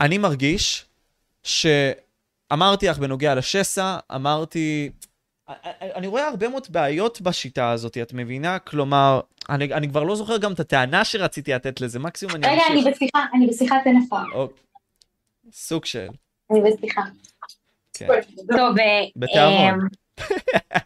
[0.00, 0.86] אני מרגיש
[1.42, 4.90] שאמרתי לך בנוגע לשסע, אמרתי...
[5.80, 8.58] אני רואה הרבה מאוד בעיות בשיטה הזאת, את מבינה?
[8.58, 12.62] כלומר, אני, אני כבר לא זוכר גם את הטענה שרציתי לתת לזה, מקסימום אני רגע,
[12.70, 14.48] אני בשיחה, אני בשיחת טלפון.
[15.52, 16.08] סוג של.
[16.50, 17.02] אני בשיחה.
[17.94, 18.06] כן.
[18.48, 19.88] טוב, אה, בתיאמון.
[20.20, 20.80] אה,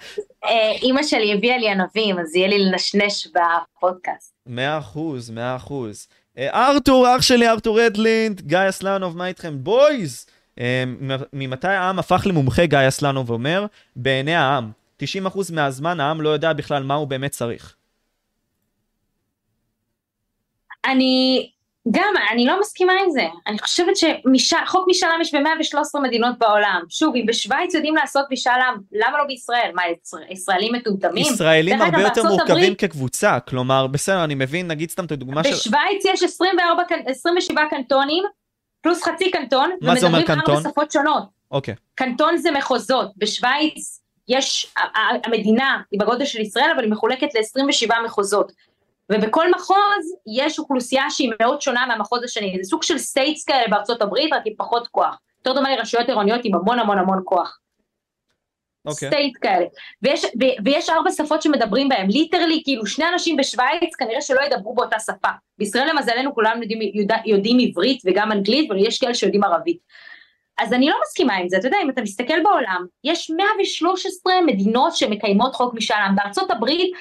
[0.44, 4.34] אה, אימא שלי הביאה לי ענבים, אז יהיה לי לנשנש בפודקאסט.
[4.46, 6.08] מאה אחוז, מאה אחוז.
[6.38, 9.64] אה, ארתור, אח שלי, ארתור רדלינד, גיא אסלנוב, מה איתכם?
[9.64, 10.26] boys!
[10.58, 10.84] אה,
[11.32, 13.66] ממתי העם הפך למומחה, גיא אסלנוב אומר?
[13.96, 14.70] בעיני העם.
[15.02, 15.04] 90%
[15.52, 17.76] מהזמן העם לא יודע בכלל מה הוא באמת צריך.
[20.84, 21.50] אני
[21.90, 23.26] גם, אני לא מסכימה עם זה.
[23.46, 26.82] אני חושבת שחוק משאל עם יש ב-113 מדינות בעולם.
[26.88, 29.70] שוב, אם בשוויץ יודעים לעשות משאל עם, למה לא בישראל?
[29.74, 29.82] מה,
[30.30, 31.26] ישראלים מטומטמים?
[31.32, 32.80] ישראלים הרבה יותר מורכבים הברית...
[32.80, 33.38] כקבוצה.
[33.40, 35.50] כלומר, בסדר, אני מבין, נגיד סתם את הדוגמה של...
[35.50, 38.24] בשוויץ יש 24, 27 קנטונים,
[38.82, 40.54] פלוס חצי קנטון, מה זה אומר קנטון?
[40.56, 41.22] ארבע שפות שונות.
[41.50, 41.74] אוקיי.
[41.94, 43.10] קנטון זה מחוזות.
[43.16, 44.74] בשוויץ יש,
[45.24, 48.52] המדינה היא בגודל של ישראל, אבל היא מחולקת ל-27 מחוזות.
[49.12, 54.02] ובכל מחוז יש אוכלוסייה שהיא מאוד שונה מהמחוז השני, זה סוג של states כאלה בארצות
[54.02, 55.18] הברית, רק עם פחות כוח.
[55.38, 57.58] יותר דומה לרשויות עירוניות עם המון המון המון כוח.
[58.86, 59.08] אוקיי.
[59.08, 59.12] Okay.
[59.12, 59.66] state כאלה.
[60.02, 64.74] ויש, ו, ויש ארבע שפות שמדברים בהם, literally, כאילו שני אנשים בשוויץ כנראה שלא ידברו
[64.74, 65.28] באותה שפה.
[65.58, 69.78] בישראל למזלנו כולם יודעים, יודע, יודעים עברית וגם אנגלית, אבל יש כאלה שיודעים ערבית.
[70.58, 74.96] אז אני לא מסכימה עם זה, אתה יודע, אם אתה מסתכל בעולם, יש 113 מדינות
[74.96, 76.16] שמקיימות חוק משאל עם.
[76.16, 76.92] בארצות הברית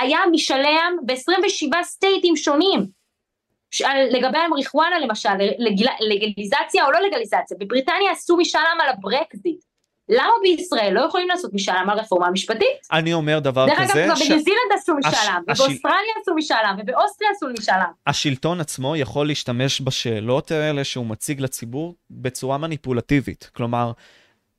[0.00, 2.86] היה משאלי ב-27 סטייטים שונים.
[4.10, 9.60] לגבי המריחואנה למשל, לגיל, לגליזציה או לא לגליזציה, בבריטניה עשו משאל עם על הברקזיט.
[10.08, 12.86] למה בישראל לא יכולים לעשות משאל עם על רפורמה המשפטית?
[12.92, 13.92] אני אומר דבר דרך כזה...
[13.94, 14.28] דרך אגב, ש...
[14.28, 15.60] בניו זילנד עשו משאל עם, הש...
[15.60, 17.92] ובאוסטרליה עשו משאל עם, ובאוסטריה עשו משאל עם.
[18.06, 23.50] השלטון עצמו יכול להשתמש בשאלות האלה שהוא מציג לציבור בצורה מניפולטיבית.
[23.54, 23.92] כלומר,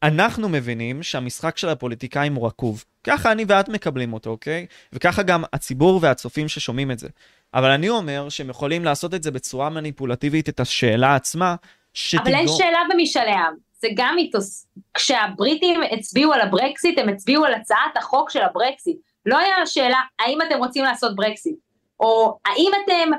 [0.03, 2.83] אנחנו מבינים שהמשחק של הפוליטיקאים הוא רקוב.
[3.03, 4.65] ככה אני ואת מקבלים אותו, אוקיי?
[4.93, 7.07] וככה גם הציבור והצופים ששומעים את זה.
[7.53, 11.55] אבל אני אומר שהם יכולים לעשות את זה בצורה מניפולטיבית, את השאלה עצמה,
[11.93, 12.27] שתגרום...
[12.27, 14.67] אבל אין שאלה במשאלי עם, זה גם מיתוס.
[14.93, 18.97] כשהבריטים הצביעו על הברקסיט, הם הצביעו על הצעת החוק של הברקסיט.
[19.25, 21.55] לא היה שאלה, האם אתם רוצים לעשות ברקסיט?
[21.99, 23.11] או האם אתם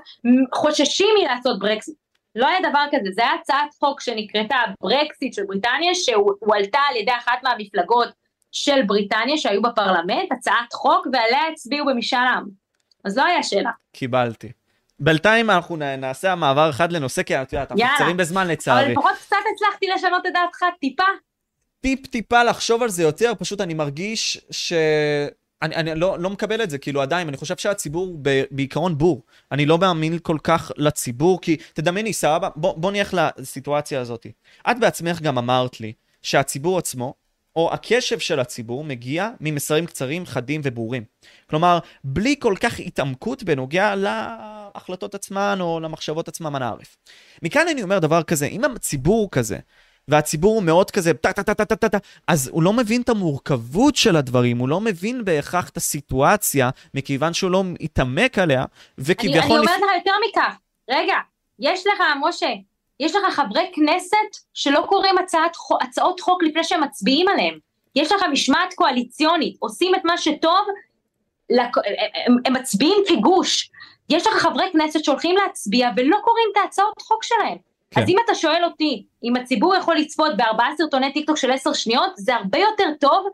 [0.55, 1.95] חוששים מלעשות ברקסיט?
[2.35, 7.13] לא היה דבר כזה, זה היה הצעת חוק שנקראתה ברקסיט של בריטניה, שהועלתה על ידי
[7.19, 8.09] אחת מהמפלגות
[8.53, 12.45] של בריטניה שהיו בפרלמנט, הצעת חוק, ועליה הצביעו במשאל עם.
[13.05, 13.71] אז לא היה שאלה.
[13.93, 14.53] קיבלתי.
[15.01, 18.83] בינתיים אנחנו נעשה המעבר אחד לנושא, כי את יודעת, אנחנו קצרים בזמן לצערי.
[18.85, 21.03] אבל לפחות קצת הצלחתי לשנות את דעתך, טיפה.
[21.81, 24.73] טיפ טיפה לחשוב על זה יותר, פשוט אני מרגיש ש...
[25.63, 29.23] אני, אני לא, לא מקבל את זה, כאילו עדיין, אני חושב שהציבור ב, בעיקרון בור.
[29.53, 34.27] אני לא מאמין כל כך לציבור, כי תדמייני, סבבה, בוא, בוא נלך לסיטואציה הזאת.
[34.71, 37.15] את בעצמך גם אמרת לי שהציבור עצמו,
[37.57, 41.05] או הקשב של הציבור, מגיע ממסרים קצרים, חדים וברורים.
[41.51, 46.97] כלומר, בלי כל כך התעמקות בנוגע להחלטות עצמן או למחשבות עצמן, אנא ערף.
[47.43, 49.59] מכאן אני אומר דבר כזה, אם הציבור כזה,
[50.09, 53.09] והציבור הוא מאוד כזה טה טה טה טה טה טה, אז הוא לא מבין את
[53.09, 58.65] המורכבות של הדברים, הוא לא מבין בהכרח את הסיטואציה, מכיוון שהוא לא התעמק עליה,
[58.99, 59.39] וכביכול...
[59.39, 60.57] אני, אני אומרת לך יותר מכך,
[60.91, 61.17] רגע,
[61.59, 62.51] יש לך, משה,
[63.03, 64.17] יש לך חברי כנסת
[64.55, 67.59] שלא קוראים הצעת, הצעות חוק לפני שהם מצביעים עליהם.
[67.97, 70.67] יש לך משמעת קואליציונית, עושים את מה שטוב.
[71.51, 73.71] הם, הם מצביעים כגוש.
[74.09, 77.57] יש לך חברי כנסת שהולכים להצביע ולא קוראים את ההצעות חוק שלהם.
[77.91, 78.03] כן.
[78.03, 81.73] אז אם אתה שואל אותי, אם הציבור יכול לצפות בארבעה סרטוני טיק טוק של עשר
[81.73, 83.27] שניות, זה הרבה יותר טוב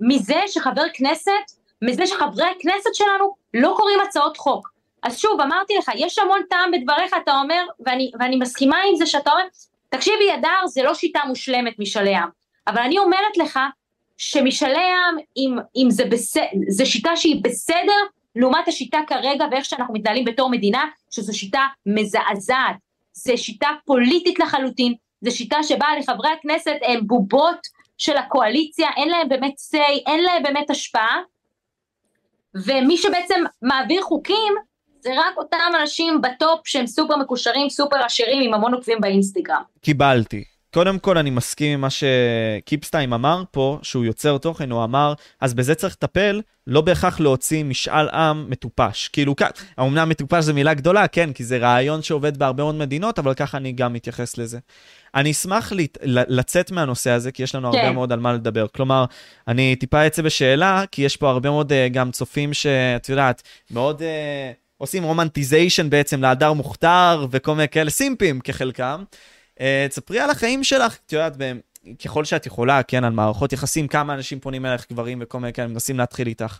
[0.00, 1.32] מזה שחבר כנסת,
[1.82, 4.73] מזה שחברי הכנסת שלנו לא קוראים הצעות חוק.
[5.04, 9.06] אז שוב, אמרתי לך, יש המון טעם בדבריך, אתה אומר, ואני, ואני מסכימה עם זה
[9.06, 9.42] שאתה אומר,
[9.88, 12.28] תקשיבי, אדר, זה לא שיטה מושלמת משאלי עם,
[12.66, 13.58] אבל אני אומרת לך
[14.16, 16.36] שמשאלי עם, אם, אם זה, בס...
[16.68, 17.92] זה שיטה שהיא בסדר,
[18.36, 22.76] לעומת השיטה כרגע ואיך שאנחנו מתנהלים בתור מדינה, שזו שיטה מזעזעת.
[23.12, 27.66] זה שיטה פוליטית לחלוטין, זו שיטה שבה לחברי הכנסת הם בובות
[27.98, 31.22] של הקואליציה, אין להם באמת say, אין להם באמת השפעה,
[32.54, 34.54] ומי שבעצם מעביר חוקים
[35.04, 39.62] זה רק אותם אנשים בטופ שהם סופר מקושרים, סופר עשירים עם המון עוקבים באינסטגרם.
[39.80, 40.44] קיבלתי.
[40.74, 45.54] קודם כל אני מסכים עם מה שקיפסטיים אמר פה, שהוא יוצר תוכן, הוא אמר, אז
[45.54, 49.08] בזה צריך לטפל, לא בהכרח להוציא משאל עם מטופש.
[49.08, 49.34] כאילו,
[49.80, 53.58] אמנם מטופש זה מילה גדולה, כן, כי זה רעיון שעובד בהרבה מאוד מדינות, אבל ככה
[53.58, 54.58] אני גם מתייחס לזה.
[55.14, 55.98] אני אשמח לת...
[56.04, 57.78] לצאת מהנושא הזה, כי יש לנו כן.
[57.78, 58.66] הרבה מאוד על מה לדבר.
[58.68, 59.04] כלומר,
[59.48, 64.00] אני טיפה אצא בשאלה, כי יש פה הרבה מאוד אה, גם צופים שאת יודעת, מאוד...
[64.00, 69.04] אה, עושים romanticization בעצם להדר מוכתר וכל מיני כאלה simp־ים כחלקם.
[69.60, 71.36] אה, תספרי על החיים שלך, את יודעת,
[72.04, 75.68] ככל שאת יכולה, כן, על מערכות יחסים, כמה אנשים פונים אליך, גברים וכל מיני כאלה,
[75.68, 76.58] מנסים להתחיל איתך.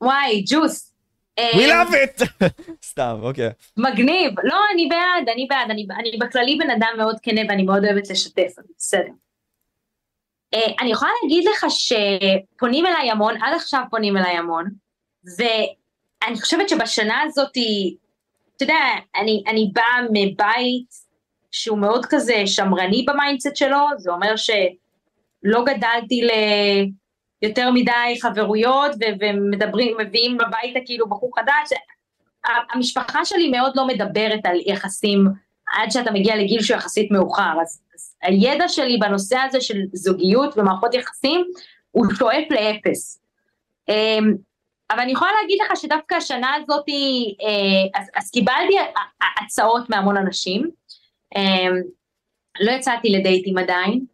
[0.00, 0.92] וואי, ג'וס.
[1.40, 2.46] We love it!
[2.90, 3.50] סתם, אוקיי.
[3.76, 4.32] מגניב.
[4.44, 5.70] לא, אני בעד, אני בעד.
[5.70, 9.12] אני, אני בכללי בן אדם מאוד כנה ואני מאוד אוהבת לשתף, בסדר.
[10.54, 14.70] אה, אני יכולה להגיד לך שפונים אליי המון, עד עכשיו פונים אליי המון,
[16.26, 17.52] ואני חושבת שבשנה הזאת,
[18.56, 18.84] אתה יודע,
[19.16, 20.94] אני, אני באה מבית
[21.50, 26.20] שהוא מאוד כזה שמרני ב mindset שלו, זה אומר שלא גדלתי
[27.42, 31.78] ליותר מדי חברויות ו- ומדברים, מביאים הביתה כאילו בחור חדש,
[32.72, 35.26] המשפחה שלי מאוד לא מדברת על יחסים
[35.76, 40.58] עד שאתה מגיע לגיל שהוא יחסית מאוחר, אז, אז הידע שלי בנושא הזה של זוגיות
[40.58, 41.44] ומערכות יחסים
[41.90, 43.22] הוא שואף לאפס.
[43.88, 44.34] אמ,
[44.92, 48.74] אבל אני יכולה להגיד לך שדווקא השנה הזאת, אה, אז, אז קיבלתי
[49.44, 50.70] הצעות מהמון אנשים,
[51.36, 51.76] אמ,
[52.60, 54.04] לא יצאתי לדייטים עדיין,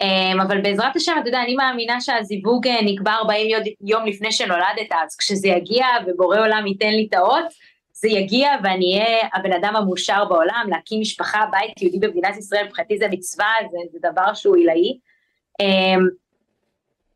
[0.00, 4.92] אמ, אבל בעזרת השם, אתה יודע, אני מאמינה שהזיווג אה, נקבע 40 יום לפני שנולדת,
[5.04, 7.44] אז כשזה יגיע ובורא עולם ייתן לי את האות,
[7.92, 12.98] זה יגיע ואני אהיה הבן אדם המאושר בעולם, להקים משפחה, בית יהודי במדינת ישראל, מבחינתי
[12.98, 14.98] זה מצווה, זה, זה דבר שהוא עילאי.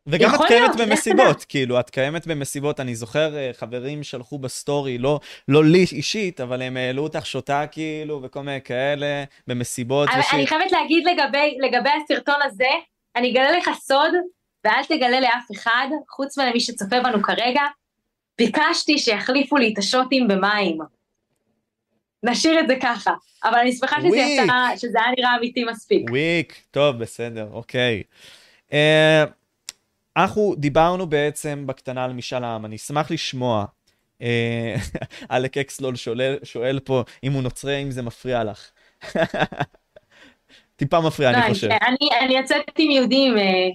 [0.07, 5.21] וגם את קיימת במסיבות, כאילו, את קיימת במסיבות, אני זוכר אה, חברים שלחו בסטורי, לא,
[5.49, 10.09] לא לי אישית, אבל הם העלו אותך שותה כאילו, וכל מיני כאלה, במסיבות.
[10.09, 12.71] אני, אני חייבת להגיד לגבי, לגבי הסרטון הזה,
[13.17, 14.13] אני אגלה לך סוד,
[14.65, 17.63] ואל תגלה לאף אחד, חוץ מלמי שצופה בנו כרגע,
[18.39, 20.79] ביקשתי שיחליפו לי את השוטים במים.
[22.23, 26.11] נשאיר את זה ככה, אבל אני שמחה שזה יצא, שזה היה נראה אמיתי מספיק.
[26.11, 28.03] וויק, טוב, בסדר, אוקיי.
[28.71, 28.75] Uh,
[30.17, 33.65] אנחנו דיברנו בעצם בקטנה על משאל העם, אני אשמח לשמוע.
[34.23, 34.77] אה,
[35.37, 38.71] אלק אקסלול שואל, שואל פה אם הוא נוצרי, אם זה מפריע לך.
[40.77, 41.69] טיפה מפריע, אני לא, חושב.
[41.69, 43.69] אני, אני יוצאת עם יהודים אה,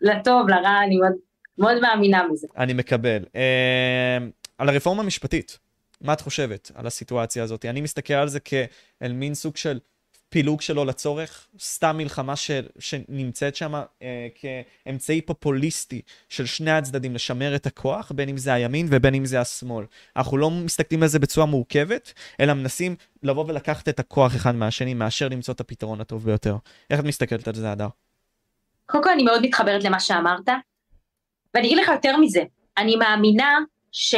[0.00, 1.12] לטוב, לרע, אני מאוד,
[1.58, 2.46] מאוד מאמינה בזה.
[2.56, 3.24] אני מקבל.
[3.36, 4.18] אה,
[4.58, 5.58] על הרפורמה המשפטית,
[6.00, 7.64] מה את חושבת על הסיטואציה הזאת?
[7.64, 9.78] אני מסתכל על זה כאל מין סוג של
[10.28, 17.56] פילוג שלו לצורך, סתם מלחמה ש, שנמצאת שם אה, כאמצעי פופוליסטי של שני הצדדים לשמר
[17.56, 19.84] את הכוח, בין אם זה הימין ובין אם זה השמאל.
[20.16, 24.94] אנחנו לא מסתכלים על זה בצורה מורכבת, אלא מנסים לבוא ולקחת את הכוח אחד מהשני,
[24.94, 26.56] מאשר למצוא את הפתרון הטוב ביותר.
[26.90, 27.88] איך את מסתכלת על זה, אדר?
[28.86, 30.48] קודם כל אני מאוד מתחברת למה שאמרת,
[31.54, 32.42] ואני אגיד לך יותר מזה,
[32.78, 33.58] אני מאמינה
[33.92, 34.14] ש...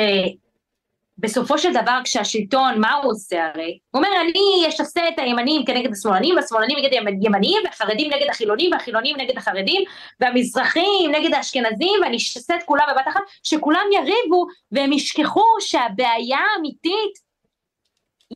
[1.21, 3.79] בסופו של דבר כשהשלטון, מה הוא עושה הרי?
[3.91, 9.17] הוא אומר, אני אשסה את הימנים כנגד השמאלנים, והשמאלנים נגד הימנים, והחרדים נגד החילונים, והחילונים
[9.17, 9.83] נגד החרדים,
[10.21, 17.31] והמזרחים נגד האשכנזים, ואני אשסה את כולם בבת אחת, שכולם יריבו, והם ישכחו שהבעיה האמיתית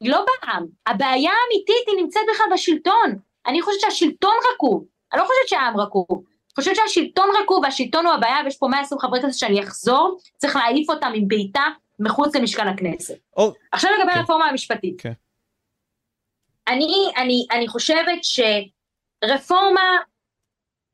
[0.00, 3.18] היא לא בעם, הבעיה האמיתית היא נמצאת בכלל בשלטון.
[3.46, 6.06] אני חושבת שהשלטון רקוב, אני לא חושבת שהעם רקוב.
[6.10, 10.56] אני חושבת שהשלטון רקוב והשלטון הוא הבעיה ויש פה 120 חברי כנסת שאני אחזור, צריך
[10.56, 11.64] להעיף אותם עם בעיטה
[11.98, 13.18] מחוץ למשכן הכנסת.
[13.36, 14.18] או, עכשיו לגבי כן.
[14.18, 15.00] הרפורמה המשפטית.
[15.00, 15.12] כן.
[16.68, 19.80] אני, אני, אני חושבת שרפורמה,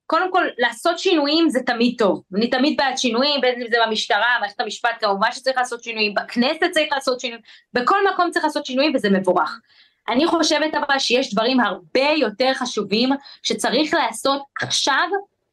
[0.06, 2.22] קודם כל לעשות שינויים זה תמיד טוב.
[2.36, 6.70] אני תמיד בעד שינויים, בין אם זה במשטרה, מערכת המשפט כמובן שצריך לעשות שינויים, בכנסת
[6.70, 9.60] צריך לעשות שינויים, בכל מקום צריך לעשות שינויים וזה מבורך.
[10.08, 13.10] אני חושבת אבל שיש דברים הרבה יותר חשובים
[13.42, 15.08] שצריך לעשות עכשיו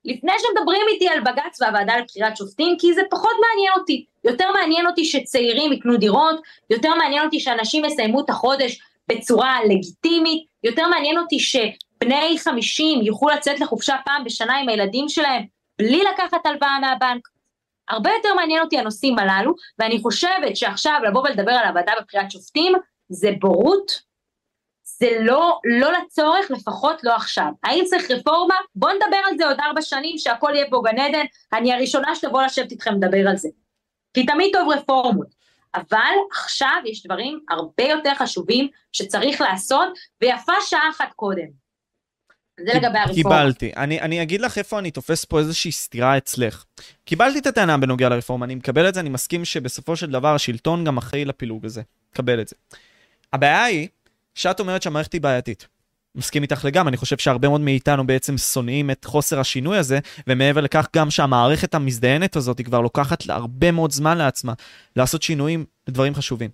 [0.05, 4.05] לפני שמדברים איתי על בג"ץ והוועדה לבחירת שופטים, כי זה פחות מעניין אותי.
[4.23, 10.45] יותר מעניין אותי שצעירים יקנו דירות, יותר מעניין אותי שאנשים יסיימו את החודש בצורה לגיטימית,
[10.63, 15.43] יותר מעניין אותי שבני 50 יוכלו לצאת לחופשה פעם בשנה עם הילדים שלהם,
[15.79, 17.27] בלי לקחת הלוואה מהבנק.
[17.89, 22.73] הרבה יותר מעניין אותי הנושאים הללו, ואני חושבת שעכשיו לבוא ולדבר על הוועדה בבחירת שופטים,
[23.09, 24.06] זה בורות
[24.99, 27.51] זה לא, לא לצורך, לפחות לא עכשיו.
[27.63, 28.55] האם צריך רפורמה?
[28.75, 32.43] בואו נדבר על זה עוד ארבע שנים, שהכל יהיה פה גן עדן, אני הראשונה שתבוא
[32.43, 33.49] לשבת איתכם לדבר על זה.
[34.13, 35.37] כי תמיד טוב רפורמות.
[35.75, 39.87] אבל עכשיו יש דברים הרבה יותר חשובים שצריך לעשות,
[40.21, 41.67] ויפה שעה אחת קודם.
[42.59, 43.13] זה לגבי הרפורמה.
[43.13, 43.71] קיבלתי.
[43.75, 46.63] אני, אני אגיד לך איפה אני תופס פה איזושהי סתירה אצלך.
[47.05, 50.83] קיבלתי את הטענה בנוגע לרפורמה, אני מקבל את זה, אני מסכים שבסופו של דבר השלטון
[50.85, 51.81] גם אחראי לפילוג הזה.
[52.13, 52.55] קבל את זה.
[53.33, 53.87] הבעיה היא
[54.37, 55.67] שאת אומרת שהמערכת היא בעייתית.
[56.15, 60.61] מסכים איתך לגמרי, אני חושב שהרבה מאוד מאיתנו בעצם שונאים את חוסר השינוי הזה, ומעבר
[60.61, 64.53] לכך גם שהמערכת המזדיינת הזאת היא כבר לוקחת הרבה מאוד זמן לעצמה
[64.95, 66.49] לעשות שינויים לדברים חשובים.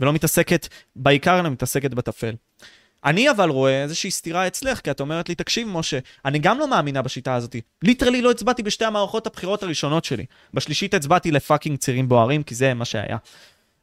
[0.00, 2.34] ולא מתעסקת בעיקר, אלא מתעסקת בטפל.
[3.04, 6.70] אני אבל רואה איזושהי סתירה אצלך, כי את אומרת לי, תקשיב, משה, אני גם לא
[6.70, 7.56] מאמינה בשיטה הזאת.
[7.82, 10.24] literally לא הצבעתי בשתי המערכות הבחירות הראשונות שלי.
[10.54, 13.16] בשלישית הצבעתי ל fucking צירים בוערים, כי זה מה שהיה.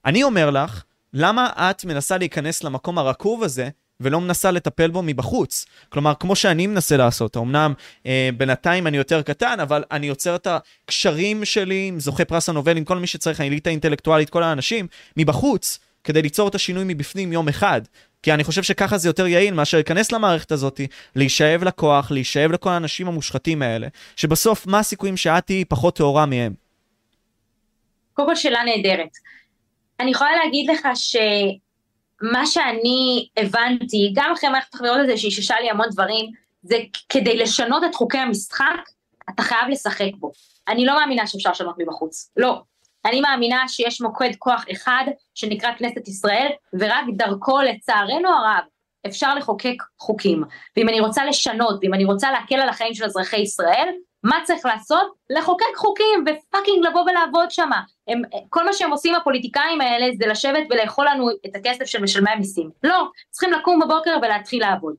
[0.05, 5.65] אני אומר לך, למה את מנסה להיכנס למקום הרקוב הזה ולא מנסה לטפל בו מבחוץ?
[5.89, 7.73] כלומר, כמו שאני מנסה לעשות, אמנם
[8.05, 12.77] אה, בינתיים אני יותר קטן, אבל אני יוצר את הקשרים שלי עם זוכי פרס הנובל,
[12.77, 17.49] עם כל מי שצריך, האליטה האינטלקטואלית, כל האנשים, מבחוץ, כדי ליצור את השינוי מבפנים יום
[17.49, 17.81] אחד.
[18.23, 20.81] כי אני חושב שככה זה יותר יעיל מאשר להיכנס למערכת הזאת,
[21.15, 26.53] להישאב לכוח, להישאב לכל האנשים המושחתים האלה, שבסוף, מה הסיכויים שאת תהיי פחות טהורה מהם?
[28.13, 29.09] קודם כל שאלה נהדרת.
[29.99, 30.87] אני יכולה להגיד לך
[32.21, 36.31] מה שאני הבנתי, גם אחרי מערכת הבחירות הזה שאיששה לי המון דברים,
[36.63, 36.77] זה
[37.09, 38.89] כדי לשנות את חוקי המשחק,
[39.29, 40.31] אתה חייב לשחק בו.
[40.67, 42.61] אני לא מאמינה שאפשר לשנות מבחוץ, לא.
[43.05, 45.03] אני מאמינה שיש מוקד כוח אחד
[45.35, 48.63] שנקרא כנסת ישראל, ורק דרכו לצערנו הרב
[49.07, 50.43] אפשר לחוקק חוקים.
[50.77, 53.89] ואם אני רוצה לשנות, ואם אני רוצה להקל על החיים של אזרחי ישראל,
[54.23, 55.13] מה צריך לעשות?
[55.29, 57.69] לחוקק חוקים ופאקינג לבוא ולעבוד שם.
[58.49, 62.69] כל מה שהם עושים הפוליטיקאים האלה זה לשבת ולאכול לנו את הכסף של משלמי המיסים.
[62.83, 64.95] לא, צריכים לקום בבוקר ולהתחיל לעבוד.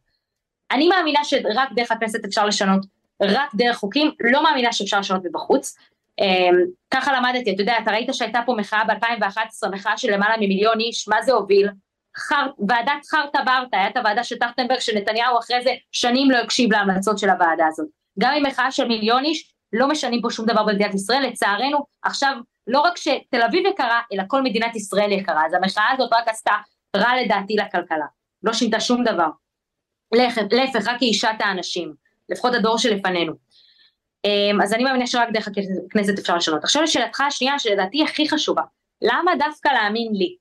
[0.70, 2.86] אני מאמינה שרק דרך הכנסת אפשר לשנות,
[3.22, 5.76] רק דרך חוקים, לא מאמינה שאפשר לשנות מבחוץ.
[6.20, 6.54] אמ,
[6.90, 11.08] ככה למדתי, אתה יודע, אתה ראית שהייתה פה מחאה ב-2011, מחאה של למעלה ממיליון איש,
[11.08, 11.68] מה זה הוביל?
[12.16, 17.18] חר, ועדת חרטה ברטה, הייתה הוועדה של טרכטנברג שנתניהו אחרי זה שנים לא הקשיב להמלצות
[17.18, 18.03] של הוועדה הזאת.
[18.18, 22.36] גם עם מחאה של מיליון איש, לא משנים פה שום דבר במדינת ישראל, לצערנו, עכשיו
[22.66, 26.52] לא רק שתל אביב יקרה, אלא כל מדינת ישראל יקרה, אז המחאה הזאת רק עשתה
[26.96, 28.06] רע לדעתי לכלכלה,
[28.42, 29.28] לא שינתה שום דבר.
[30.14, 31.00] להפך, רק
[31.36, 31.94] את האנשים,
[32.28, 33.32] לפחות הדור שלפנינו.
[34.24, 35.48] אמ, אז אני מאמינה שרק דרך
[35.86, 36.64] הכנסת אפשר לשנות.
[36.64, 38.62] עכשיו לשאלתך השנייה, שלדעתי הכי חשובה,
[39.02, 40.36] למה דווקא להאמין לי?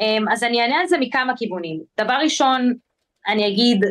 [0.00, 1.80] אמ, אז אני אענה על זה מכמה כיוונים.
[2.00, 2.74] דבר ראשון,
[3.28, 3.84] אני אגיד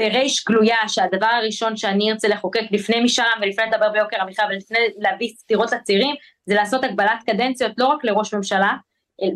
[0.00, 5.28] בריש גלויה שהדבר הראשון שאני ארצה לחוקק לפני משאל ולפני לדבר ביוקר המחיה ולפני להביא
[5.28, 6.14] סתירות לצעירים,
[6.46, 8.72] זה לעשות הגבלת קדנציות לא רק לראש ממשלה,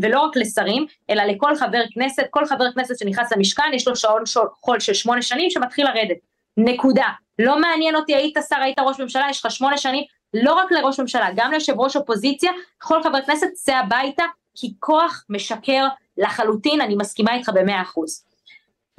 [0.02, 4.22] ולא רק לשרים, אלא לכל חבר כנסת, כל חבר כנסת שנכנס למשכן יש לו שעון
[4.62, 6.16] חול של שמונה שנים שמתחיל לרדת.
[6.56, 7.08] נקודה.
[7.38, 11.00] לא מעניין אותי היית שר, היית ראש ממשלה, יש לך שמונה שנים, לא רק לראש
[11.00, 15.86] ממשלה, גם ליושב ראש אופוזיציה, כל חבר כנסת צא הביתה, כי כוח משקר
[16.18, 18.29] לחלוטין, אני מסכימה איתך במאה אחוז.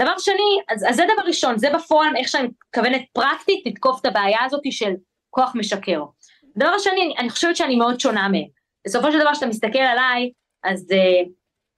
[0.01, 4.05] דבר שני, אז, אז זה דבר ראשון, זה בפועל איך שאני מתכוונת פרקטית לתקוף את
[4.05, 4.91] הבעיה הזאת של
[5.29, 6.03] כוח משקר.
[6.57, 8.43] דבר שני, אני, אני חושבת שאני מאוד שונה מהם.
[8.85, 10.31] בסופו של דבר, כשאתה מסתכל עליי,
[10.63, 11.29] אז uh,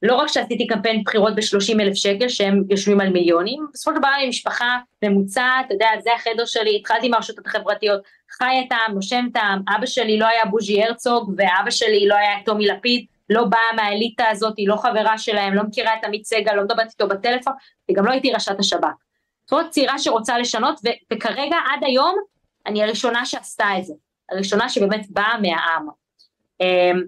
[0.02, 4.10] לא רק שעשיתי קמפיין בחירות ב-30 אלף שקל, שהם יושבים על מיליונים, בסופו של דבר
[4.18, 9.26] אני משפחה ממוצעת, אתה יודע, זה החדר שלי, התחלתי עם הרשתות החברתיות, חי איתם, נושם
[9.28, 13.76] איתם, אבא שלי לא היה בוז'י הרצוג, ואבא שלי לא היה טומי לפיד, לא באה
[13.76, 17.54] מהאליטה הזאת, היא לא חברה שלהם, לא מכירה את עמית סגל, לא מדברת איתו בטלפון,
[17.92, 18.88] וגם לא הייתי ראשת השב"כ.
[19.44, 22.16] זאת אומרת צעירה שרוצה לשנות, ו- וכרגע עד היום
[22.66, 23.94] אני הראשונה שעשתה את זה,
[24.32, 25.88] הראשונה שבאמת באה מהעם.
[26.62, 27.04] אמ,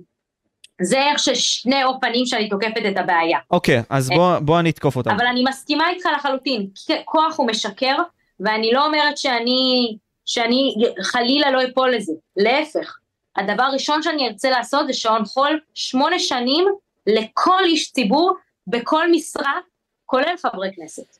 [0.81, 3.39] זה איך ששני אופנים שאני תוקפת את הבעיה.
[3.51, 5.11] אוקיי, okay, אז בוא, בוא אני אתקוף אותם.
[5.11, 6.67] אבל אני מסכימה איתך לחלוטין,
[7.05, 7.95] כוח הוא משקר,
[8.39, 12.97] ואני לא אומרת שאני, שאני חלילה לא אפול לזה, להפך.
[13.37, 16.67] הדבר הראשון שאני ארצה לעשות זה שעון חול שמונה שנים
[17.07, 18.33] לכל איש ציבור
[18.67, 19.59] בכל משרה,
[20.05, 21.17] כולל חברי כנסת.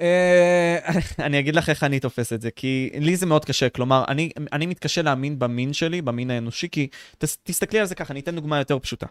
[0.00, 0.78] אה,
[1.26, 4.30] אני אגיד לך איך אני תופס את זה, כי לי זה מאוד קשה, כלומר, אני,
[4.52, 6.88] אני מתקשה להאמין במין שלי, במין האנושי, כי
[7.18, 9.06] ת, תסתכלי על זה ככה, אני אתן דוגמה יותר פשוטה.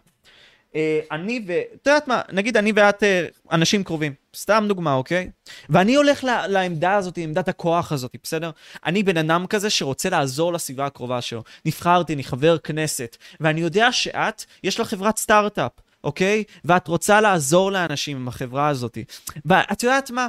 [0.76, 1.52] אה, אני ו...
[1.52, 5.30] את יודעת מה, נגיד אני ואת אה, אנשים קרובים, סתם דוגמה, אוקיי?
[5.68, 8.50] ואני הולך ל- לעמדה הזאת, עמדת הכוח הזאת, בסדר?
[8.86, 11.42] אני בן אדם כזה שרוצה לעזור לסביבה הקרובה שלו.
[11.64, 15.72] נבחרתי, אני חבר כנסת, ואני יודע שאת, יש לך חברת סטארט-אפ.
[16.04, 16.44] אוקיי?
[16.64, 18.98] ואת רוצה לעזור לאנשים עם החברה הזאת.
[19.44, 20.28] ואת יודעת מה?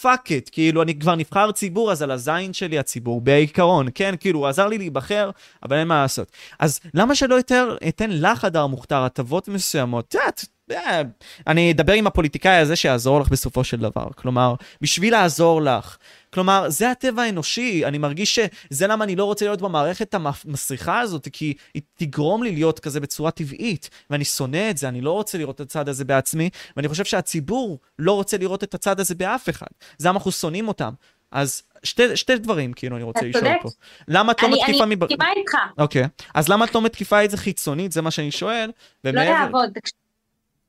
[0.00, 4.14] fuck it, כאילו, אני כבר נבחר ציבור, אז על הזין שלי הציבור, בעיקרון, כן?
[4.20, 5.30] כאילו, הוא עזר לי להיבחר,
[5.62, 6.32] אבל אין מה לעשות.
[6.58, 10.04] אז למה שלא יותר, אתן לך, הדר מוכתר, הטבות מסוימות?
[10.08, 11.02] את יודעת, אה,
[11.46, 14.06] אני אדבר עם הפוליטיקאי הזה שיעזור לך בסופו של דבר.
[14.16, 15.96] כלומר, בשביל לעזור לך.
[16.30, 21.28] כלומר, זה הטבע האנושי, אני מרגיש שזה למה אני לא רוצה להיות במערכת המסריחה הזאת,
[21.32, 25.38] כי היא תגרום לי להיות כזה בצורה טבעית, ואני שונא את זה, אני לא רוצה
[25.38, 29.48] לראות את הצד הזה בעצמי, ואני חושב שהציבור לא רוצה לראות את הצד הזה באף
[29.48, 29.66] אחד.
[29.98, 30.92] זה למה אנחנו שונאים אותם.
[31.32, 33.68] אז שתי, שתי דברים, כאילו, אני רוצה לשאול פה.
[34.08, 35.04] למה את לא מתקיפה מב...
[35.04, 35.54] אני מסכימה איתך.
[35.78, 36.04] אוקיי.
[36.34, 37.92] אז למה את לא מתקיפה את זה חיצונית?
[37.92, 38.70] זה מה שאני שואל.
[39.04, 39.70] לא יעבוד.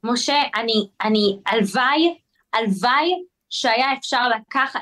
[0.04, 2.16] משה, אני, אני, הלוואי,
[2.54, 3.12] הלוואי
[3.50, 4.76] שהיה אפשר לקח,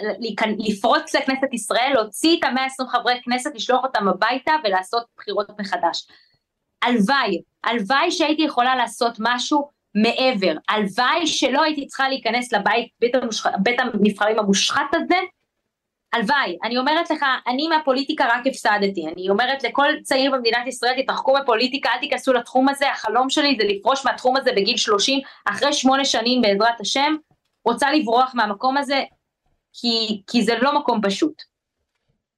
[0.70, 6.08] לפרוץ לכנסת ישראל, להוציא את המאה עשרים חברי כנסת, לשלוח אותם הביתה ולעשות בחירות מחדש.
[6.82, 13.46] הלוואי, הלוואי שהייתי יכולה לעשות משהו מעבר, הלוואי שלא הייתי צריכה להיכנס לבית, בית, המושח,
[13.64, 15.18] בית הנבחרים המושחת הזה,
[16.14, 21.34] הלוואי, אני אומרת לך, אני מהפוליטיקה רק הפסדתי, אני אומרת לכל צעיר במדינת ישראל, תתרחקו
[21.34, 26.06] בפוליטיקה, אל תיכנסו לתחום הזה, החלום שלי זה לפרוש מהתחום הזה בגיל 30, אחרי שמונה
[26.06, 27.16] שנים בעזרת השם,
[27.68, 29.04] רוצה לברוח מהמקום הזה,
[29.74, 31.42] כי, כי זה לא מקום פשוט.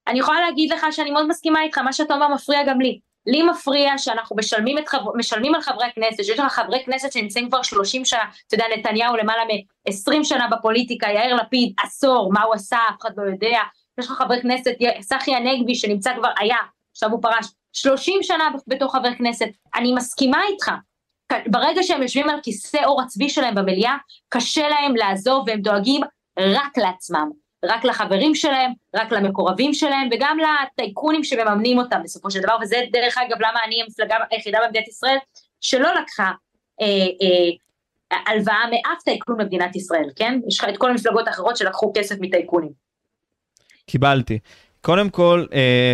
[0.08, 3.00] אני יכולה להגיד לך שאני מאוד מסכימה איתך, מה שאתה אומר מפריע גם לי.
[3.26, 7.62] לי מפריע שאנחנו משלמים, חבר, משלמים על חברי כנסת, שיש לך חברי כנסת שנמצאים כבר
[7.64, 12.78] 30 שנה, אתה יודע, נתניהו למעלה מ-20 שנה בפוליטיקה, יאיר לפיד עשור, מה הוא עשה,
[12.90, 13.60] אף אחד לא יודע,
[14.00, 16.58] יש לך חברי כנסת, צחי הנגבי שנמצא כבר, היה,
[16.92, 20.72] עכשיו הוא פרש, 30 שנה בתור חבר כנסת, אני מסכימה איתך,
[21.48, 23.98] ברגע שהם יושבים על כיסא עור הצבי שלהם במליאה,
[24.30, 26.02] קשה להם לעזוב והם דואגים
[26.40, 27.30] רק לעצמם,
[27.66, 33.18] רק לחברים שלהם, רק למקורבים שלהם וגם לטייקונים שמממנים אותם בסופו של דבר, וזה דרך
[33.18, 35.18] אגב למה אני המפלגה היחידה במדינת ישראל
[35.62, 36.32] שלא לקחה
[36.82, 36.86] אה,
[37.22, 40.40] אה, הלוואה מאף טייקון במדינת ישראל, כן?
[40.48, 42.72] יש לך את כל המפלגות האחרות שלקחו כסף מטייקונים.
[43.86, 44.40] קיבלתי.
[44.82, 45.46] קודם כל,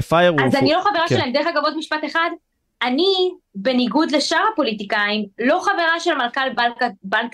[0.09, 0.41] פיירוול...
[0.41, 1.15] אה, אז אני לא חברה כן.
[1.15, 2.29] שלהם, דרך אגב עוד משפט אחד,
[2.85, 6.49] אני, בניגוד לשאר הפוליטיקאים, לא חברה של מנכ"ל
[7.03, 7.33] בנק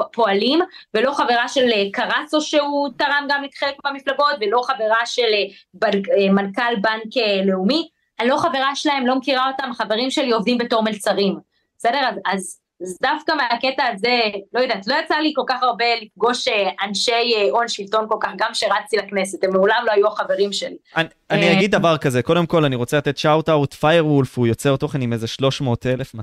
[0.00, 0.60] הפועלים,
[0.94, 5.88] ולא חברה של אה, קרצו שהוא תרם גם לחלק מהמפלגות, ולא חברה של אה,
[6.18, 7.88] אה, מנכ"ל בנק לאומי.
[8.20, 11.38] אני לא חברה שלהם, לא מכירה אותם, חברים שלי עובדים בתור מלצרים.
[11.78, 12.08] בסדר?
[12.08, 14.20] אז, אז אז דווקא מהקטע הזה,
[14.54, 18.16] לא יודעת, לא יצא לי כל כך הרבה לפגוש אה, אנשי אה, הון שלטון כל
[18.20, 20.76] כך, גם שרצתי לכנסת, הם מעולם לא היו החברים שלי.
[20.96, 24.46] אני, אני אה, אגיד דבר כזה, קודם כל אני רוצה לתת שאוט אאוט, פיירוולף הוא
[24.46, 26.14] יוצר תוכן עם איזה 300 אלף,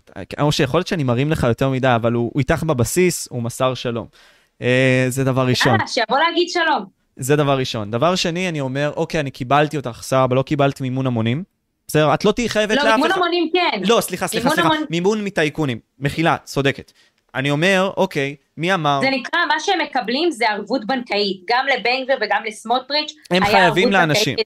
[0.41, 3.73] או שיכול להיות שאני מרים לך יותר מדי, אבל הוא, הוא איתך בבסיס, הוא מסר
[3.73, 4.07] שלום.
[5.09, 5.81] זה דבר ראשון.
[5.81, 6.85] אה, שיבוא להגיד שלום.
[7.15, 7.91] זה דבר ראשון.
[7.91, 11.56] דבר שני, אני אומר, אוקיי, אני קיבלתי אותך, סבבה, לא קיבלתי מימון המונים.
[11.87, 12.13] בסדר?
[12.13, 12.89] את לא תהיי חייבת לאף אחד.
[12.89, 13.81] לא, מימון המונים כן.
[13.87, 14.69] לא, סליחה, סליחה, סליחה.
[14.89, 15.79] מימון מטייקונים.
[15.99, 16.91] מחילה, צודקת.
[17.35, 18.99] אני אומר, אוקיי, מי אמר?
[19.01, 21.41] זה נקרא, מה שהם מקבלים זה ערבות בנקאית.
[21.49, 24.37] גם לבן גביר וגם לסמוטריץ' הם חייבים לאנשים.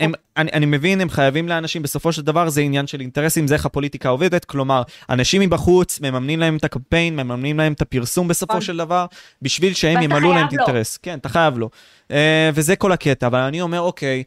[0.00, 3.54] הם, אני, אני מבין, הם חייבים לאנשים, בסופו של דבר זה עניין של אינטרסים, זה
[3.54, 8.52] איך הפוליטיקה עובדת, כלומר, אנשים מבחוץ מממנים להם את הקמפיין, מממנים להם את הפרסום בסופו
[8.52, 8.60] נכון.
[8.60, 9.06] של דבר,
[9.42, 10.96] בשביל שהם ימלאו להם את האינטרס.
[10.96, 11.70] כן, אתה חייב לו.
[12.08, 12.12] אה,
[12.54, 14.22] וזה כל הקטע, אבל אני אומר, אוקיי,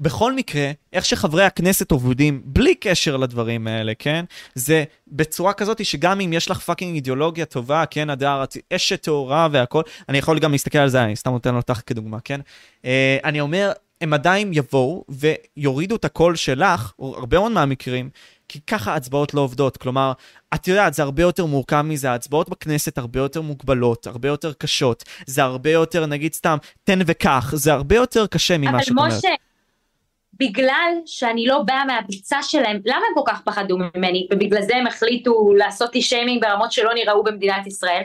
[0.00, 4.24] בכל מקרה, איך שחברי הכנסת עובדים, בלי קשר לדברים האלה, כן?
[4.54, 9.82] זה בצורה כזאת שגם אם יש לך fucking אידיאולוגיה טובה, כן, הדר, אשת טהורה והכל,
[10.08, 12.40] אני יכול גם להסתכל על זה, אני סתם נותן אותך כדוגמה, כן?
[12.82, 12.86] אה,
[13.24, 18.10] אני אומר, הם עדיין יבואו ויורידו את הקול שלך, או הרבה מאוד מהמקרים,
[18.48, 19.76] כי ככה הצבעות לא עובדות.
[19.76, 20.12] כלומר,
[20.54, 25.04] את יודעת, זה הרבה יותר מורכב מזה, ההצבעות בכנסת הרבה יותר מוגבלות, הרבה יותר קשות,
[25.26, 29.10] זה הרבה יותר, נגיד סתם, תן וקח, זה הרבה יותר קשה ממה שאת אומרת.
[29.10, 29.28] אבל משה,
[30.40, 34.86] בגלל שאני לא באה מהביצה שלהם, למה הם כל כך פחדו ממני, ובגלל זה הם
[34.86, 38.02] החליטו לעשות לי שיימינג ברמות שלא נראו במדינת ישראל?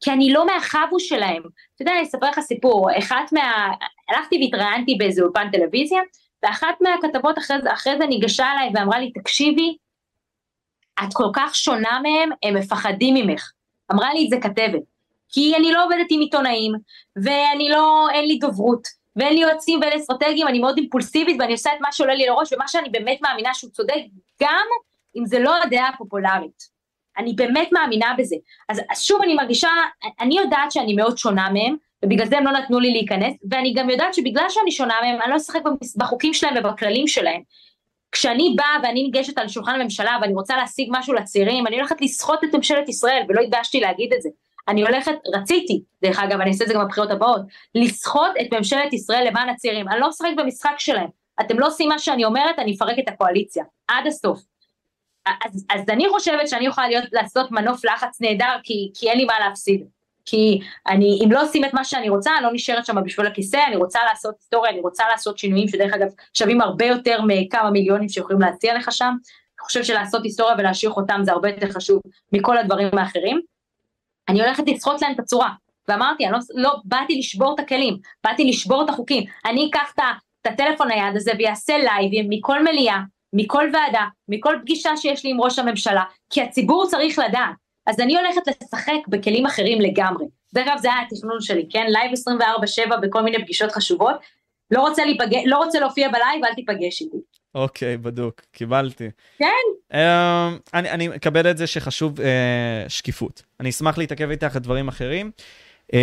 [0.00, 1.42] כי אני לא מהחבו שלהם.
[1.74, 3.72] אתה יודע, אני אספר לך סיפור, אחת מה...
[4.08, 6.00] הלכתי והתראיינתי באיזה אולפן טלוויזיה,
[6.42, 9.76] ואחת מהכתבות אחרי זה, אחרי זה ניגשה אליי ואמרה לי, תקשיבי,
[11.04, 13.52] את כל כך שונה מהם, הם מפחדים ממך.
[13.92, 14.82] אמרה לי את זה כתבת.
[15.28, 16.72] כי אני לא עובדת עם עיתונאים,
[17.16, 18.97] ואני לא, אין לי דוברות.
[19.18, 22.26] ואין לי יועצים ואין לי אסטרטגיים, אני מאוד אימפולסיבית ואני עושה את מה שעולה לי
[22.26, 24.00] לראש ומה שאני באמת מאמינה שהוא צודק,
[24.42, 24.66] גם
[25.16, 26.78] אם זה לא הדעה הפופולרית.
[27.18, 28.36] אני באמת מאמינה בזה.
[28.68, 29.68] אז, אז שוב אני מרגישה,
[30.20, 33.90] אני יודעת שאני מאוד שונה מהם, ובגלל זה הם לא נתנו לי להיכנס, ואני גם
[33.90, 35.60] יודעת שבגלל שאני שונה מהם, אני לא אשחק
[35.96, 37.42] בחוקים שלהם ובכללים שלהם.
[38.12, 42.44] כשאני באה ואני ניגשת על שולחן הממשלה ואני רוצה להשיג משהו לצעירים, אני הולכת לסחוט
[42.44, 44.28] את ממשלת ישראל, ולא התביישתי להגיד את זה.
[44.68, 47.42] אני הולכת, רציתי, דרך אגב, אני אעשה את זה גם בבחירות הבאות,
[47.74, 49.88] לסחוט את ממשלת ישראל למען הצעירים.
[49.88, 51.08] אני לא משחק במשחק שלהם.
[51.40, 53.64] אתם לא עושים מה שאני אומרת, אני אפרק את הקואליציה.
[53.88, 54.40] עד הסוף.
[55.26, 59.24] אז, אז אני חושבת שאני יכולה להיות, לעשות מנוף לחץ נהדר, כי, כי אין לי
[59.24, 59.86] מה להפסיד.
[60.24, 63.60] כי אני, אם לא עושים את מה שאני רוצה, אני לא נשארת שם בשביל הכיסא,
[63.66, 68.08] אני רוצה לעשות היסטוריה, אני רוצה לעשות שינויים שדרך אגב שווים הרבה יותר מכמה מיליונים
[68.08, 69.14] שיכולים להציע לך שם.
[69.58, 72.02] אני חושבת שלעשות היסטוריה ולהשאיר חותם זה הרבה יותר חשוב
[72.32, 73.40] מכל הדברים האחרים.
[74.28, 75.50] אני הולכת לסחוט להם את הצורה.
[75.88, 79.24] ואמרתי, אני לא, לא באתי לשבור את הכלים, באתי לשבור את החוקים.
[79.46, 83.00] אני אקח את הטלפון היד הזה ויעשה לייבים מכל מליאה,
[83.32, 87.54] מכל ועדה, מכל פגישה שיש לי עם ראש הממשלה, כי הציבור צריך לדעת.
[87.86, 90.24] אז אני הולכת לשחק בכלים אחרים לגמרי.
[90.54, 91.86] דרך אגב, זה היה התכנון שלי, כן?
[91.88, 92.12] לייב
[92.92, 94.14] 24-7 בכל מיני פגישות חשובות.
[94.70, 95.36] לא רוצה, להיפג...
[95.46, 97.16] לא רוצה להופיע בלייב, אל תיפגש איתי.
[97.54, 99.08] אוקיי, בדוק, קיבלתי.
[99.38, 99.46] כן.
[99.92, 99.96] אה,
[100.74, 102.22] אני, אני מקבל את זה שחשוב אה,
[102.88, 103.42] שקיפות.
[103.60, 105.30] אני אשמח להתעכב איתך על דברים אחרים.
[105.92, 105.96] אה,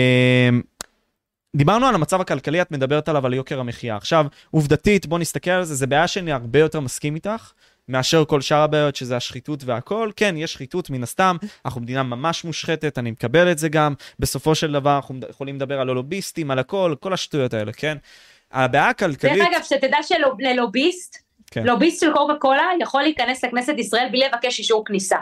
[1.56, 3.96] דיברנו על המצב הכלכלי, את מדברת עליו, על יוקר המחיה.
[3.96, 7.52] עכשיו, עובדתית, בוא נסתכל על זה, זה בעיה שאני הרבה יותר מסכים איתך.
[7.90, 10.12] מאשר כל שאר הבעיות, שזה השחיתות והכל.
[10.16, 13.94] כן, יש שחיתות מן הסתם, אנחנו מדינה ממש מושחתת, אני מקבל את זה גם.
[14.20, 17.98] בסופו של דבר, אנחנו יכולים לדבר על הלוביסטים, על הכל, כל השטויות האלה, כן?
[18.52, 19.34] הבעיה הכלכלית...
[19.34, 21.64] דרך אגב, שתדע שללוביסט, כן.
[21.64, 25.18] לוביסט של קוקה קולה יכול להיכנס לכנסת ישראל בלי לבקש אישור כניסה.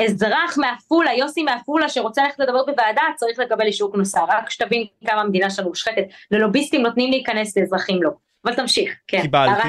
[0.00, 5.20] אזרח מעפולה, יוסי מעפולה שרוצה ללכת לדבר בוועדה, צריך לקבל אישור כניסה, רק שתבין כמה
[5.20, 6.04] המדינה שלנו מושחתת.
[6.30, 8.10] ללוביסטים נותנים להיכנס, לאזרחים לא.
[8.44, 9.68] אבל תמשיך, כן, קיבלתי.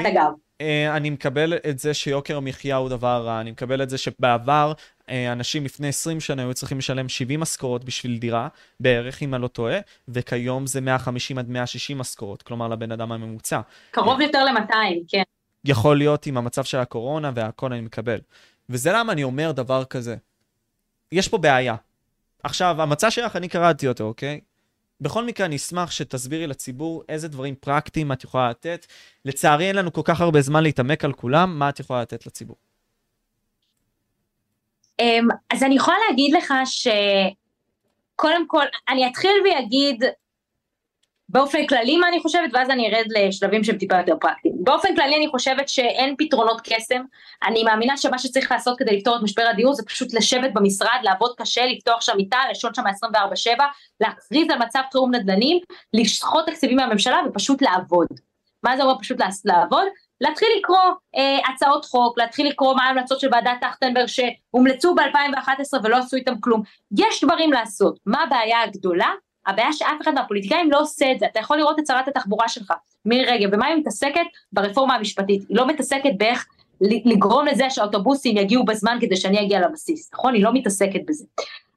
[0.62, 4.72] Uh, אני מקבל את זה שיוקר המחיה הוא דבר רע, אני מקבל את זה שבעבר
[5.00, 8.48] uh, אנשים לפני 20 שנה היו צריכים לשלם 70 משכורות בשביל דירה,
[8.80, 13.60] בערך אם אני לא טועה, וכיום זה 150 עד 160 משכורות, כלומר לבן אדם הממוצע.
[13.90, 14.74] קרוב יותר ל-200,
[15.08, 15.22] כן.
[15.68, 18.18] יכול להיות עם המצב של הקורונה והכל אני מקבל.
[18.68, 20.16] וזה למה אני אומר דבר כזה.
[21.12, 21.74] יש פה בעיה.
[22.42, 24.40] עכשיו, המצע שלך, אני קראתי אותו, אוקיי?
[25.00, 28.86] בכל מקרה, אני אשמח שתסבירי לציבור איזה דברים פרקטיים את יכולה לתת.
[29.24, 32.56] לצערי, אין לנו כל כך הרבה זמן להתעמק על כולם, מה את יכולה לתת לציבור?
[35.00, 40.04] אמ, אז אני יכולה להגיד לך שקודם כל, אני אתחיל ואגיד
[41.28, 44.54] באופן כללי מה אני חושבת, ואז אני ארד לשלבים שהם טיפה יותר פרקטיים.
[44.58, 47.02] באופן כללי אני חושבת שאין פתרונות קסם,
[47.46, 51.34] אני מאמינה שמה שצריך לעשות כדי לפתור את משבר הדיור זה פשוט לשבת במשרד, לעבוד
[51.36, 53.62] קשה, לפתוח שם מיטה, לשון שם 24/7,
[54.00, 55.58] להכריז על מצב חירום נדל"נים,
[55.92, 58.06] לשחוט תקציבים מהממשלה ופשוט לעבוד.
[58.62, 59.84] מה זה אומר פשוט לעבוד?
[60.20, 60.78] להתחיל לקרוא
[61.16, 66.40] אה, הצעות חוק, להתחיל לקרוא מה ההמלצות של ועדת טרכטנברג שהומלצו ב-2011 ולא עשו איתם
[66.40, 66.62] כלום.
[66.98, 67.98] יש דברים לעשות.
[68.06, 69.08] מה הבעיה הגדולה?
[69.46, 72.72] הבעיה שאף אחד מהפוליטיקאים לא עושה את זה, אתה יכול לראות את שרת התחבורה שלך,
[73.04, 74.26] מירי רגב, ומה היא מתעסקת?
[74.52, 76.46] ברפורמה המשפטית, היא לא מתעסקת באיך
[76.80, 80.34] לגרום לזה שהאוטובוסים יגיעו בזמן כדי שאני אגיע לבסיס, נכון?
[80.34, 81.24] היא לא מתעסקת בזה.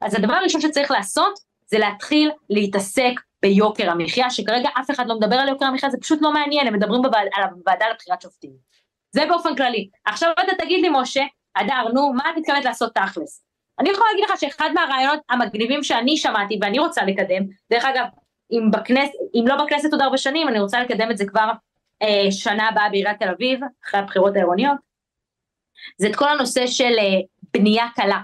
[0.02, 5.36] אז הדבר הראשון שצריך לעשות זה להתחיל להתעסק ביוקר המחיה, שכרגע אף אחד לא מדבר
[5.36, 8.52] על יוקר המחיה, זה פשוט לא מעניין, הם מדברים בוועד, על הוועדה לבחירת שופטים.
[9.12, 9.90] זה באופן כללי.
[10.06, 13.49] עכשיו אתה תגיד לי, משה, אדר, נו, מה את מתכוונת לעשות תכלס?
[13.80, 18.06] אני יכולה להגיד לך שאחד מהרעיונות המגניבים שאני שמעתי ואני רוצה לקדם, דרך אגב,
[18.52, 21.52] אם, בכנס, אם לא בכנסת עוד ארבע שנים, אני רוצה לקדם את זה כבר
[22.02, 24.78] אה, שנה הבאה בעיריית תל אביב, אחרי הבחירות העירוניות,
[25.98, 27.20] זה את כל הנושא של אה,
[27.54, 28.20] בנייה קלה.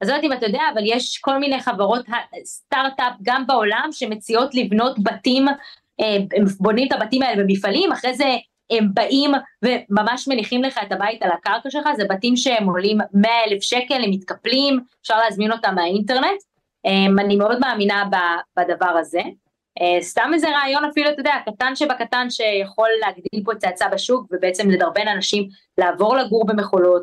[0.00, 2.06] אז לא יודעת אם אתה יודע, אבל יש כל מיני חברות
[2.44, 5.48] סטארט-אפ גם בעולם שמציעות לבנות בתים,
[6.00, 6.16] אה,
[6.60, 8.36] בונים את הבתים האלה במפעלים, אחרי זה
[8.70, 9.30] הם באים
[9.64, 14.04] וממש מניחים לך את הבית על הקרקע שלך, זה בתים שהם עולים 100 אלף שקל,
[14.04, 16.40] הם מתקפלים, אפשר להזמין אותם מהאינטרנט,
[16.84, 18.04] אמ, אני מאוד מאמינה
[18.56, 19.20] בדבר הזה.
[19.80, 24.70] אה, סתם איזה רעיון אפילו, אתה יודע, קטן שבקטן שיכול להגדיל פה צעצע בשוק ובעצם
[24.70, 25.48] לדרבן אנשים
[25.78, 27.02] לעבור לגור במחולות,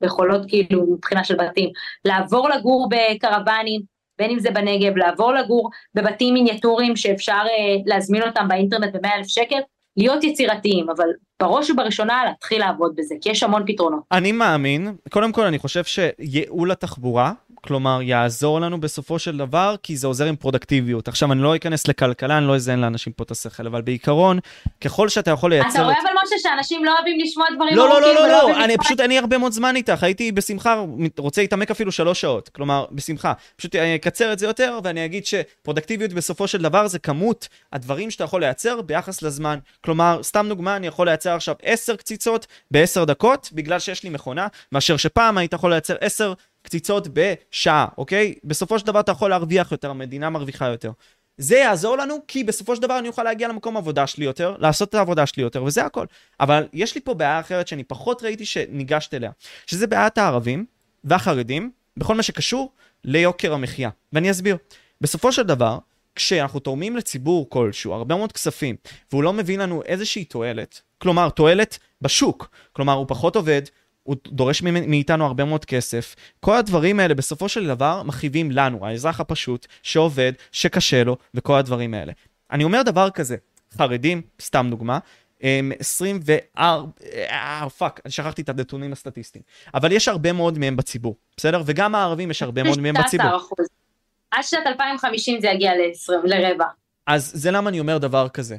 [0.00, 1.70] בחולות כאילו מבחינה של בתים,
[2.04, 3.82] לעבור לגור בקרוונים,
[4.18, 9.26] בין אם זה בנגב, לעבור לגור בבתים מיניאטוריים שאפשר אה, להזמין אותם באינטרנט ב-100 אלף
[9.26, 9.60] שקל,
[9.96, 11.08] להיות יצירתיים, אבל
[11.42, 14.02] בראש ובראשונה להתחיל לעבוד בזה, כי יש המון פתרונות.
[14.12, 17.32] אני מאמין, קודם כל אני חושב שייעול התחבורה
[17.66, 21.08] כלומר, יעזור לנו בסופו של דבר, כי זה עוזר עם פרודקטיביות.
[21.08, 24.38] עכשיו, אני לא אכנס לכלכלה, אני לא אזיין לאנשים פה את השכל, אבל בעיקרון,
[24.80, 25.68] ככל שאתה יכול לייצר...
[25.68, 28.78] אתה רואה אבל משה שאנשים לא אוהבים לשמוע דברים לא, לא, לא, לא, לא, אני
[28.78, 30.84] פשוט, אני הרבה מאוד זמן איתך, הייתי בשמחה,
[31.18, 32.48] רוצה להתעמק אפילו שלוש שעות.
[32.48, 33.32] כלומר, בשמחה.
[33.56, 38.10] פשוט אני אקצר את זה יותר, ואני אגיד שפרודקטיביות בסופו של דבר זה כמות הדברים
[38.10, 39.58] שאתה יכול לייצר ביחס לזמן.
[39.84, 44.46] כלומר, סתם דוגמה, אני יכול לייצר עכשיו עשר קציצות בעשר דקות, בגלל שיש לי מכונה,
[44.72, 46.32] מאשר שפעם היית יכול לייצר עשר
[46.62, 48.34] קציצות בשעה, אוקיי?
[48.44, 50.90] בסופו של דבר אתה יכול להרוויח יותר, המדינה מרוויחה יותר.
[51.38, 54.88] זה יעזור לנו, כי בסופו של דבר אני אוכל להגיע למקום עבודה שלי יותר, לעשות
[54.88, 56.06] את העבודה שלי יותר, וזה הכל.
[56.40, 59.30] אבל יש לי פה בעיה אחרת שאני פחות ראיתי שניגשת אליה,
[59.66, 60.64] שזה בעיית הערבים
[61.04, 62.72] והחרדים, בכל מה שקשור
[63.04, 63.90] ליוקר המחיה.
[64.12, 64.56] ואני אסביר.
[65.00, 65.78] בסופו של דבר,
[66.14, 68.76] כשאנחנו תורמים לציבור כלשהו הרבה מאוד כספים,
[69.12, 73.62] והוא לא מביא לנו איזושהי תועלת, כלומר, תועלת בשוק, כלומר, הוא פחות עובד,
[74.02, 76.16] הוא דורש מאיתנו הרבה מאוד כסף.
[76.40, 81.94] כל הדברים האלה בסופו של דבר מכאיבים לנו, האזרח הפשוט, שעובד, שקשה לו, וכל הדברים
[81.94, 82.12] האלה.
[82.50, 83.36] אני אומר דבר כזה,
[83.78, 84.98] חרדים, סתם דוגמה,
[85.40, 86.92] הם 24,
[87.30, 89.42] אה, fuck, אני שכחתי את הנתונים הסטטיסטיים.
[89.74, 91.62] אבל יש הרבה מאוד מהם בציבור, בסדר?
[91.66, 93.26] וגם הערבים יש הרבה מאוד מהם בציבור.
[94.30, 96.64] עד שנת 2050 זה יגיע ל-20, לרבע.
[97.06, 98.56] אז זה למה אני אומר דבר כזה.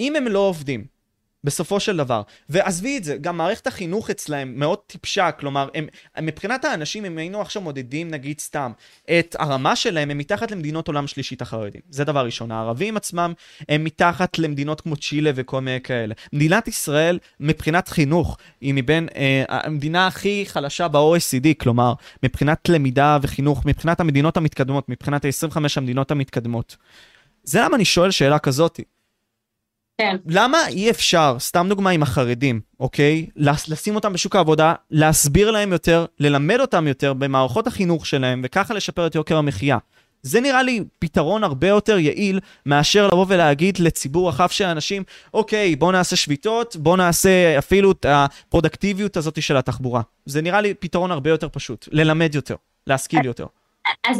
[0.00, 0.84] אם הם לא עובדים,
[1.44, 2.22] בסופו של דבר.
[2.48, 5.86] ועזבי את זה, גם מערכת החינוך אצלהם מאוד טיפשה, כלומר, הם,
[6.22, 8.72] מבחינת האנשים, אם היינו עכשיו מודדים, נגיד סתם,
[9.18, 11.80] את הרמה שלהם, הם מתחת למדינות עולם שלישית החרדים.
[11.90, 12.50] זה דבר ראשון.
[12.50, 13.32] הערבים עצמם
[13.68, 16.14] הם מתחת למדינות כמו צ'ילה וכל מיני כאלה.
[16.32, 21.92] מדינת ישראל, מבחינת חינוך, היא מבין אה, המדינה הכי חלשה ב-OECD, כלומר,
[22.22, 26.76] מבחינת למידה וחינוך, מבחינת המדינות המתקדמות, מבחינת ה-25 המדינות המתקדמות.
[27.44, 28.84] זה למה אני שואל שאלה כזאתי.
[29.98, 30.16] כן.
[30.26, 33.26] למה אי אפשר, סתם דוגמה עם החרדים, אוקיי?
[33.36, 39.06] לשים אותם בשוק העבודה, להסביר להם יותר, ללמד אותם יותר במערכות החינוך שלהם, וככה לשפר
[39.06, 39.78] את יוקר המחיה.
[40.22, 45.02] זה נראה לי פתרון הרבה יותר יעיל מאשר לבוא ולהגיד לציבור רחב של אנשים,
[45.34, 50.02] אוקיי, בוא נעשה שביתות, בוא נעשה אפילו את הפרודקטיביות הזאת של התחבורה.
[50.26, 53.46] זה נראה לי פתרון הרבה יותר פשוט, ללמד יותר, להשכיל יותר.
[54.06, 54.18] אז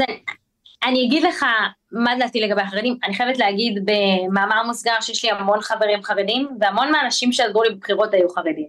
[0.85, 1.45] אני אגיד לך
[1.93, 6.93] מה דעתי לגבי החרדים, אני חייבת להגיד במאמר מוסגר שיש לי המון חברים חרדים, והמון
[6.93, 8.69] מהאנשים שעזרו לי בבחירות היו חרדים.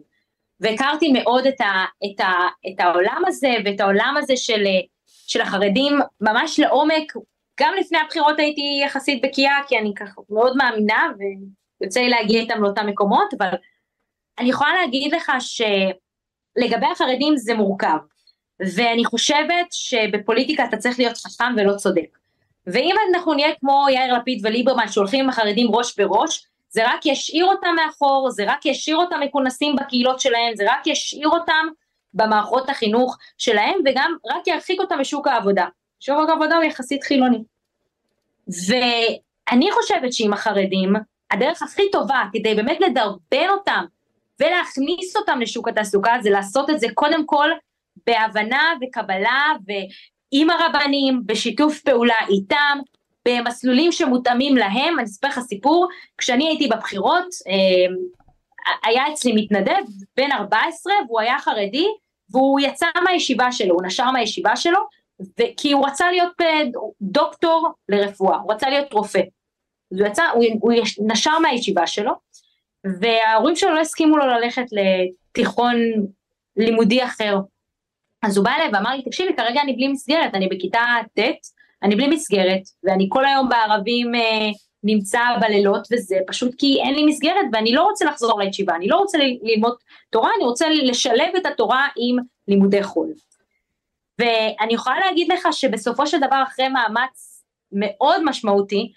[0.59, 2.33] והכרתי מאוד את, ה, את, ה,
[2.67, 4.63] את העולם הזה ואת העולם הזה של,
[5.27, 7.13] של החרדים ממש לעומק,
[7.59, 11.07] גם לפני הבחירות הייתי יחסית בקיאה, כי אני ככה מאוד מאמינה
[11.79, 13.49] ויוצא לי להגיע איתם לאותם מקומות, אבל
[14.39, 17.97] אני יכולה להגיד לך שלגבי החרדים זה מורכב.
[18.59, 22.17] ואני חושבת שבפוליטיקה אתה צריך להיות חכם ולא צודק.
[22.67, 27.45] ואם אנחנו נהיה כמו יאיר לפיד וליברמן שהולכים עם החרדים ראש בראש, זה רק ישאיר
[27.45, 31.67] אותם מאחור, זה רק ישאיר אותם מכונסים בקהילות שלהם, זה רק ישאיר אותם
[32.13, 35.65] במערכות החינוך שלהם, וגם רק ירחיק אותם משוק העבודה.
[35.99, 37.43] שוק העבודה הוא יחסית חילוני.
[38.47, 40.93] ואני חושבת שעם החרדים,
[41.31, 43.85] הדרך הכי טובה כדי באמת לדרבן אותם
[44.39, 47.49] ולהכניס אותם לשוק התעסוקה זה לעשות את זה קודם כל
[48.07, 52.79] בהבנה וקבלה ועם הרבנים, בשיתוף פעולה איתם,
[53.27, 55.87] במסלולים שמותאמים להם, אני אספר לך סיפור,
[56.17, 57.95] כשאני הייתי בבחירות, אה,
[58.83, 59.83] היה אצלי מתנדב
[60.17, 61.87] בן 14 והוא היה חרדי
[62.29, 64.79] והוא יצא מהישיבה שלו, הוא נשר מהישיבה שלו,
[65.57, 66.61] כי הוא רצה להיות אה,
[67.01, 69.21] דוקטור לרפואה, הוא רצה להיות רופא.
[69.87, 70.73] הוא יצא, הוא, הוא
[71.07, 72.11] נשר מהישיבה שלו,
[73.01, 75.75] וההורים שלו לא הסכימו לו ללכת לתיכון
[76.57, 77.37] לימודי אחר.
[78.25, 80.79] אז הוא בא אליי ואמר לי, תקשיבי, כרגע אני בלי מסגרת, אני בכיתה
[81.19, 81.19] ט',
[81.83, 84.49] אני בלי מסגרת, ואני כל היום בערבים אה,
[84.83, 88.97] נמצא בלילות וזה, פשוט כי אין לי מסגרת ואני לא רוצה לחזור לישיבה, אני לא
[88.97, 89.75] רוצה ללמוד
[90.09, 92.17] תורה, אני רוצה לשלב את התורה עם
[92.47, 93.13] לימודי חול.
[94.19, 98.91] ואני יכולה להגיד לך שבסופו של דבר אחרי מאמץ מאוד משמעותי,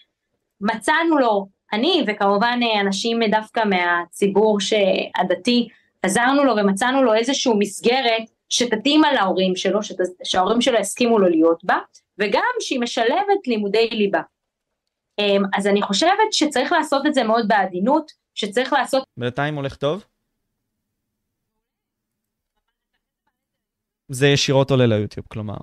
[0.60, 4.58] מצאנו לו, אני וכמובן אה, אנשים דווקא מהציבור
[5.16, 5.68] הדתי,
[6.02, 11.28] עזרנו לו ומצאנו לו איזושהי מסגרת שתתאים על ההורים שלו, שת, שההורים שלו הסכימו לו
[11.28, 11.78] להיות בה,
[12.18, 14.20] וגם שהיא משלבת לימודי ליבה.
[15.18, 19.02] אמ, אז אני חושבת שצריך לעשות את זה מאוד בעדינות, שצריך לעשות...
[19.16, 20.04] בינתיים הולך טוב?
[24.08, 25.56] זה ישירות עולה ליוטיוב, כלומר.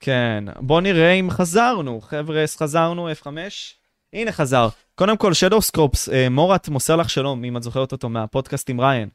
[0.00, 2.00] כן, בוא נראה אם חזרנו.
[2.00, 3.26] חבר'ה, חזרנו, F5.
[4.12, 4.68] הנה חזר.
[4.94, 8.80] קודם כל, שדו סקופס, אה, מורת מוסר לך שלום, אם את זוכרת אותו מהפודקאסט עם
[8.80, 9.08] ריין.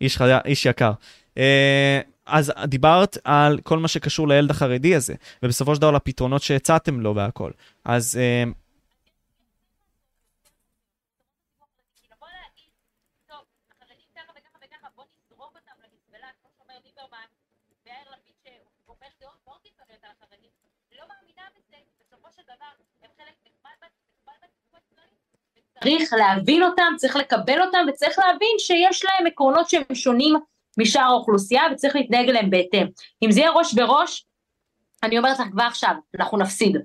[0.00, 0.30] איש, חי...
[0.44, 0.92] איש יקר.
[1.38, 7.00] אה, אז דיברת על כל מה שקשור לילד החרדי הזה, ובסופו של דבר לפתרונות שהצעתם
[7.00, 7.50] לו והכל.
[7.84, 8.18] אז
[25.84, 30.36] צריך להבין אותם, צריך לקבל אותם וצריך להבין שיש להם עקרונות שהם שונים
[30.78, 32.86] משאר האוכלוסייה וצריך להתנהג אליהם בהתאם.
[33.22, 34.26] אם זה יהיה ראש בראש,
[35.02, 36.76] אני אומרת לך כבר עכשיו, אנחנו נפסיד.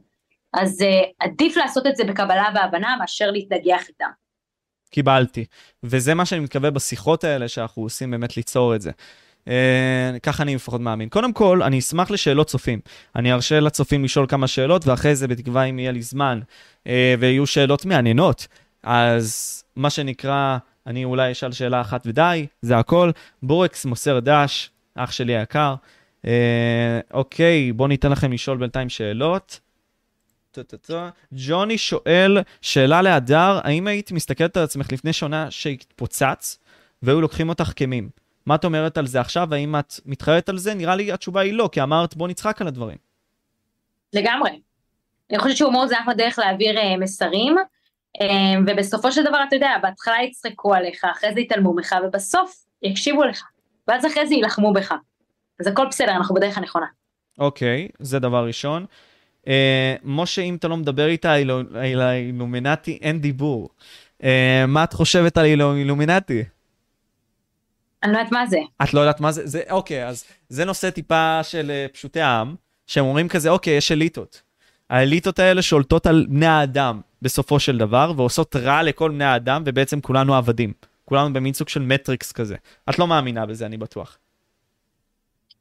[0.54, 0.86] אז uh,
[1.20, 4.10] עדיף לעשות את זה בקבלה והבנה מאשר להתנגח איתם.
[4.90, 5.46] קיבלתי.
[5.84, 8.92] וזה מה שאני מתכוון בשיחות האלה שאנחנו עושים באמת ליצור את זה.
[9.46, 9.50] Uh,
[10.24, 11.10] ככה אני לפחות מאמין.
[11.10, 12.80] קודם כל, אני אשמח לשאלות צופים.
[13.16, 16.40] אני ארשה לצופים לשאול כמה שאלות, ואחרי זה, בתקווה אם יהיה לי זמן,
[16.84, 16.90] uh,
[17.20, 18.48] ויהיו שאלות מעניינות,
[18.84, 20.58] אז מה שנקרא,
[20.88, 23.12] אני אולי אשאל שאלה אחת ודי, זה הכל.
[23.44, 25.76] בורקס מוסר דש, אח שלי היקר.
[26.26, 29.60] אה, אוקיי, בואו ניתן לכם לשאול בינתיים שאלות.
[31.34, 36.60] ג'וני שואל, שאלה להדר, האם היית מסתכלת על עצמך לפני שנה שהתפוצץ
[37.02, 38.10] והיו לוקחים אותך כמים?
[38.46, 39.54] מה את אומרת על זה עכשיו?
[39.54, 40.74] האם את מתחרטת על זה?
[40.74, 42.98] נראה לי התשובה היא לא, כי אמרת בוא נצחק על הדברים.
[44.14, 44.60] לגמרי.
[45.30, 47.56] אני חושבת שהומור זה אחלה דרך להעביר uh, מסרים.
[48.22, 53.24] אמ, ובסופו של דבר אתה יודע, בהתחלה יצחקו עליך, אחרי זה יתעלמו ממך, ובסוף יקשיבו
[53.24, 53.44] לך,
[53.88, 54.94] ואז אחרי זה יילחמו בך.
[55.60, 56.86] אז הכל בסדר, אנחנו בדרך הנכונה.
[57.40, 58.86] אוקיי, okay, זה דבר ראשון.
[59.42, 59.46] Uh,
[60.04, 63.70] משה, אם אתה לא מדבר איתה על האילומינטי, אין דיבור.
[64.22, 64.26] Uh,
[64.68, 66.44] מה את חושבת על האילומינטי?
[68.04, 68.58] אני לא יודעת מה זה.
[68.84, 69.48] את לא יודעת מה זה?
[69.48, 72.56] זה אוקיי, אז זה נושא טיפה של uh, פשוטי העם,
[72.88, 74.42] שהם אומרים כזה, אוקיי, יש אליטות.
[74.90, 77.02] האליטות האלה שולטות על בני האדם.
[77.24, 80.74] בסופו של דבר, ועושות רע לכל בני האדם, ובעצם כולנו עבדים.
[81.06, 82.56] כולנו במין סוג של מטריקס כזה.
[82.90, 84.18] את לא מאמינה בזה, אני בטוח.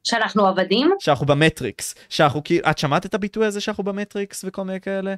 [0.04, 0.90] שאנחנו עבדים?
[0.98, 1.94] שאנחנו במטריקס.
[2.08, 5.14] שאנחנו כאילו, את שמעת את הביטוי הזה שאנחנו במטריקס וכל מיני כאלה?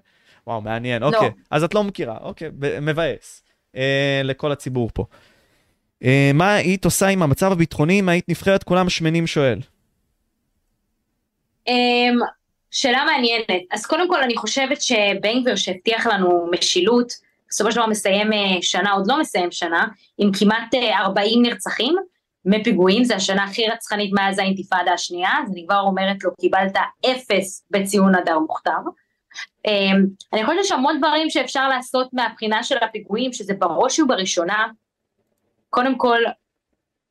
[0.46, 1.06] וואו, מעניין, לא.
[1.06, 1.30] אוקיי.
[1.50, 2.50] אז את לא מכירה, אוקיי,
[2.82, 3.42] מבאס.
[3.76, 5.04] אה, לכל הציבור פה.
[6.04, 9.60] אה, מה היית עושה עם המצב הביטחוני אם היית נבחרת כולם שמנים שואל?
[11.68, 12.18] אמ,
[12.74, 13.62] שאלה מעניינת.
[13.72, 17.12] אז קודם כל אני חושבת שבן גביר שהבטיח לנו משילות,
[17.48, 19.86] בסופו של דבר מסיים אה, שנה, עוד לא מסיים שנה,
[20.18, 21.96] עם כמעט 40 אה, נרצחים
[22.44, 26.72] מפיגועים, זו השנה הכי רצחנית מאז האינתיפאדה השנייה, אז אני כבר אומרת לו, קיבלת
[27.06, 28.78] אפס בציון הדר מוכתר.
[29.66, 34.66] אמ, אני חושבת שיש המון דברים שאפשר לעשות מהבחינה של הפיגועים, שזה בראש ובראשונה,
[35.70, 36.18] קודם כל,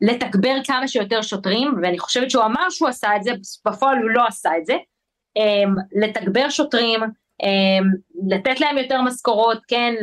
[0.02, 3.32] לתגבר כמה שיותר שוטרים, ואני חושבת שהוא אמר שהוא עשה את זה,
[3.66, 4.78] בפועל הוא לא עשה את זה,
[5.92, 7.00] לתגבר שוטרים,
[7.44, 7.84] אמ,
[8.30, 9.94] לתת להם יותר משכורות, כן,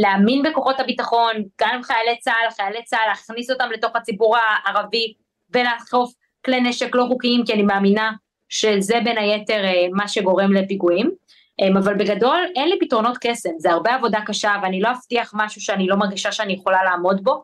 [0.00, 5.14] להאמין בכוחות הביטחון, גם עם חיילי צה"ל, חיילי צה"ל, להכניס אותם לתוך הציבור הערבי
[5.54, 6.12] ולאכוף
[6.44, 8.12] כלי נשק לא חוקיים, כי אני מאמינה
[8.48, 11.10] שזה בין היתר אה, מה שגורם לפיגועים.
[11.60, 15.60] אמ, אבל בגדול אין לי פתרונות קסם, זה הרבה עבודה קשה ואני לא אבטיח משהו
[15.60, 17.42] שאני לא מרגישה שאני יכולה לעמוד בו.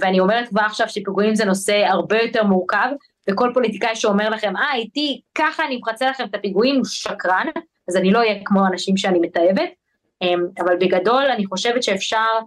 [0.00, 2.88] ואני אומרת כבר עכשיו שפיגועים זה נושא הרבה יותר מורכב,
[3.30, 7.46] וכל פוליטיקאי שאומר לכם, אה איתי ככה אני מחצה לכם את הפיגועים הוא שקרן,
[7.88, 9.70] אז אני לא אהיה כמו אנשים שאני מתעבת.
[10.22, 12.38] אמ, אבל בגדול אני חושבת שאפשר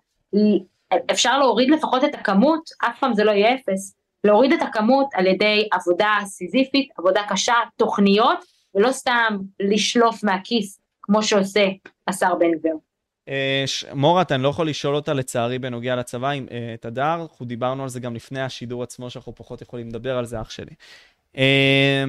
[1.11, 5.27] אפשר להוריד לפחות את הכמות, אף פעם זה לא יהיה אפס, להוריד את הכמות על
[5.27, 8.37] ידי עבודה סיזיפית, עבודה קשה, תוכניות,
[8.75, 11.67] ולא סתם לשלוף מהכיס, כמו שעושה
[12.07, 12.75] השר בן גביר.
[13.27, 17.45] אה, מורת, אני לא יכול לשאול אותה לצערי בנוגע לצבא עם אה, את הדר, אנחנו
[17.45, 20.75] דיברנו על זה גם לפני השידור עצמו, שאנחנו פחות יכולים לדבר על זה, אח שלי.
[21.37, 22.03] אה,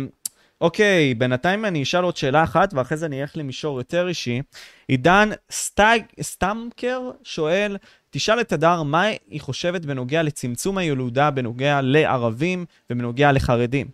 [0.61, 4.43] אוקיי, בינתיים אני אשאל עוד שאלה אחת, ואחרי זה אני אלך למישור יותר אישי.
[4.89, 7.77] עידן סטייג, סטמקר שואל,
[8.11, 13.87] תשאל את הדר מה היא חושבת בנוגע לצמצום הילודה, בנוגע לערבים ובנוגע לחרדים.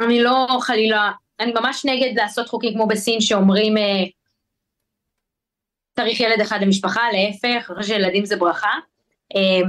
[0.00, 4.04] אני לא חלילה, אני ממש נגד לעשות חוקים כמו בסין שאומרים אה,
[5.96, 8.72] צריך ילד אחד למשפחה, להפך, אחרי שילדים זה ברכה.
[9.36, 9.60] אה,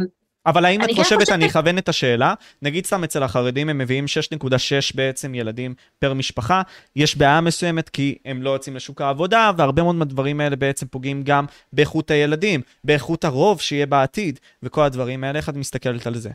[0.45, 4.05] אבל האם את חושבת, אני אכוון את השאלה, נגיד סתם אצל החרדים הם מביאים
[4.43, 4.49] 6.6
[4.95, 6.61] בעצם ילדים פר משפחה,
[6.95, 11.23] יש בעיה מסוימת כי הם לא יוצאים לשוק העבודה, והרבה מאוד מהדברים האלה בעצם פוגעים
[11.23, 16.29] גם באיכות הילדים, באיכות הרוב שיהיה בעתיד, וכל הדברים האלה, איך את מסתכלת על זה?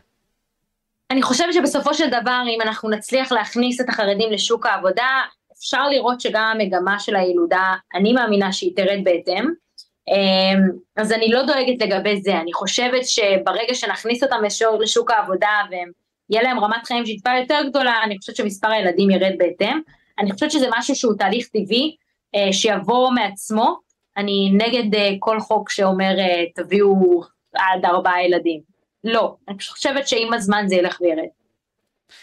[1.11, 5.21] אני חושבת שבסופו של דבר, אם אנחנו נצליח להכניס את החרדים לשוק העבודה,
[5.57, 9.62] אפשר לראות שגם המגמה של הילודה, אני מאמינה שהיא תרד בהתאם.
[10.07, 14.41] אמ, אז אני לא דואגת לגבי זה, אני חושבת שברגע שנכניס אותם
[14.79, 19.79] לשוק העבודה ויהיה להם רמת חיים שהיא יותר גדולה, אני חושבת שמספר הילדים ירד בהתאם.
[20.19, 21.95] אני חושבת שזה משהו שהוא תהליך טבעי,
[22.35, 23.75] אה, שיבוא מעצמו.
[24.17, 27.21] אני נגד אה, כל חוק שאומר אה, תביאו
[27.53, 28.61] עד ארבעה ילדים.
[29.03, 31.27] לא, אני חושבת שעם הזמן זה ילך וירד.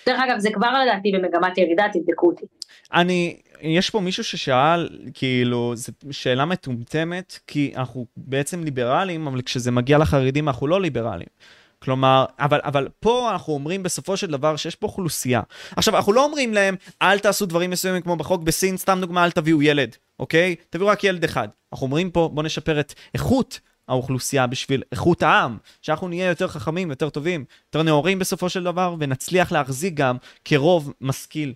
[0.06, 2.46] דרך אגב, זה כבר לדעתי במגמת ירידה, תבדקו אותי.
[2.92, 9.70] אני, יש פה מישהו ששאל, כאילו, זו שאלה מטומטמת, כי אנחנו בעצם ליברליים, אבל כשזה
[9.70, 11.28] מגיע לחרדים אנחנו לא ליברליים.
[11.78, 15.40] כלומר, אבל, אבל פה אנחנו אומרים בסופו של דבר שיש פה אוכלוסייה.
[15.76, 19.30] עכשיו, אנחנו לא אומרים להם, אל תעשו דברים מסוימים כמו בחוק בסין, סתם דוגמה, אל
[19.30, 20.56] תביאו ילד, אוקיי?
[20.70, 21.48] תביאו רק ילד אחד.
[21.72, 26.90] אנחנו אומרים פה, בואו נשפר את איכות האוכלוסייה בשביל איכות העם, שאנחנו נהיה יותר חכמים,
[26.90, 31.54] יותר טובים, יותר נאורים בסופו של דבר, ונצליח להחזיק גם כרוב משכיל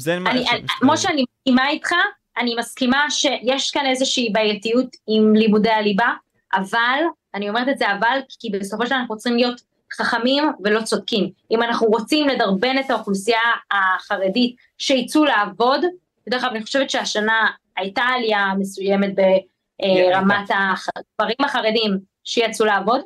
[0.00, 0.30] זה מה...
[0.30, 1.92] אני, אני, כמו שאני מסכימה איתך,
[2.38, 6.08] אני מסכימה שיש כאן איזושהי בעייתיות עם לימודי הליבה,
[6.54, 7.02] אבל,
[7.34, 9.60] אני אומרת את זה אבל, כי בסופו של דבר אנחנו צריכים להיות
[9.92, 11.30] חכמים ולא צודקים.
[11.50, 13.40] אם אנחנו רוצים לדרבן את האוכלוסייה
[13.70, 15.80] החרדית שיצאו לעבוד,
[16.26, 17.46] בדרך כלל אני חושבת שהשנה
[17.76, 23.00] הייתה עלייה מסוימת ברמת הגברים החרדים שיצאו לעבוד,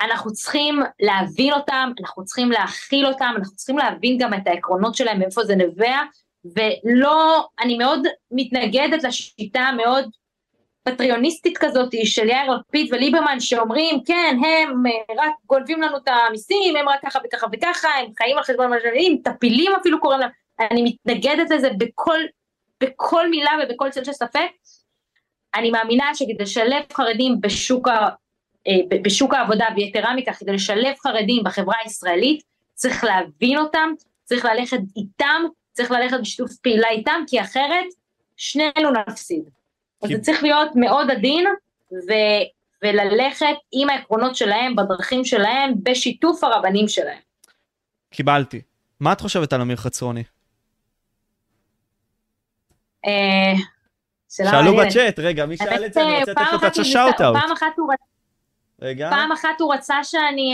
[0.00, 5.18] אנחנו צריכים להבין אותם, אנחנו צריכים להכיל אותם, אנחנו צריכים להבין גם את העקרונות שלהם,
[5.18, 5.96] מאיפה זה נובע,
[6.44, 10.10] ולא, אני מאוד מתנגדת לשיטה המאוד
[10.84, 14.82] פטריוניסטית כזאת של יאיר לפיד וליברמן שאומרים כן הם
[15.18, 19.20] רק גונבים לנו את המיסים הם רק ככה וככה וככה הם חיים על חשבון משאבים
[19.24, 20.30] טפילים אפילו קוראים להם.
[20.70, 22.18] אני מתנגדת לזה בכל,
[22.82, 24.48] בכל מילה ובכל צל של ספק.
[25.54, 28.08] אני מאמינה שכדי לשלב חרדים בשוק אה,
[29.02, 32.42] בשוק העבודה, ויתרה מכך, כדי לשלב חרדים בחברה הישראלית,
[32.74, 33.90] צריך להבין אותם,
[34.24, 35.42] צריך ללכת איתם,
[35.72, 37.86] צריך ללכת בשיתוף פעילה איתם, כי אחרת
[38.36, 39.44] שנינו נפסיד.
[40.02, 41.46] אז זה צריך להיות מאוד עדין,
[41.92, 42.12] ו,
[42.82, 47.18] וללכת עם העקרונות שלהם, בדרכים שלהם, בשיתוף הרבנים שלהם.
[48.10, 48.60] קיבלתי.
[49.00, 50.22] מה את חושבת על אמיר חצרוני?
[53.06, 53.52] אה,
[54.30, 56.02] שאלו בצ'אט, רגע, מי שאל את זה?
[56.02, 57.36] אני רוצה לתת את ה shout-out.
[57.36, 57.88] פעם אחת הוא
[58.84, 59.10] רגע.
[59.10, 60.52] פעם אחת הוא רצה שאני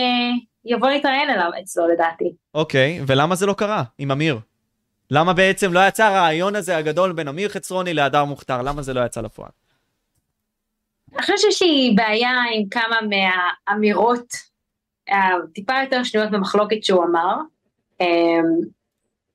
[0.77, 2.33] אבוא אה, להתראיין אליו אצלו לדעתי.
[2.55, 4.39] אוקיי, ולמה זה לא קרה עם אמיר?
[5.11, 8.63] למה בעצם לא יצא הרעיון הזה הגדול בין אמיר חצרוני להדר מוכתר?
[8.63, 9.51] למה זה לא יצא לפועל?
[11.13, 14.35] אני חושבת שיש לי בעיה עם כמה מהאמירות
[15.09, 17.37] הטיפה אה, יותר שנויות במחלוקת שהוא אמר,
[18.01, 18.45] אמ,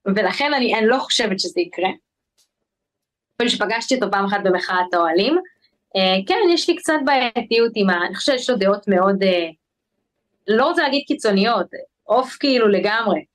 [0.05, 1.89] ולכן אני, אני לא חושבת שזה יקרה.
[3.35, 5.37] אפילו שפגשתי אותו פעם אחת במחאת האוהלים,
[6.27, 8.05] כן, יש לי קצת בעייתיות עם ה...
[8.07, 9.47] אני חושבת שיש לו דעות מאוד, אה,
[10.47, 11.67] לא רוצה להגיד קיצוניות,
[12.03, 13.25] עוף כאילו לגמרי.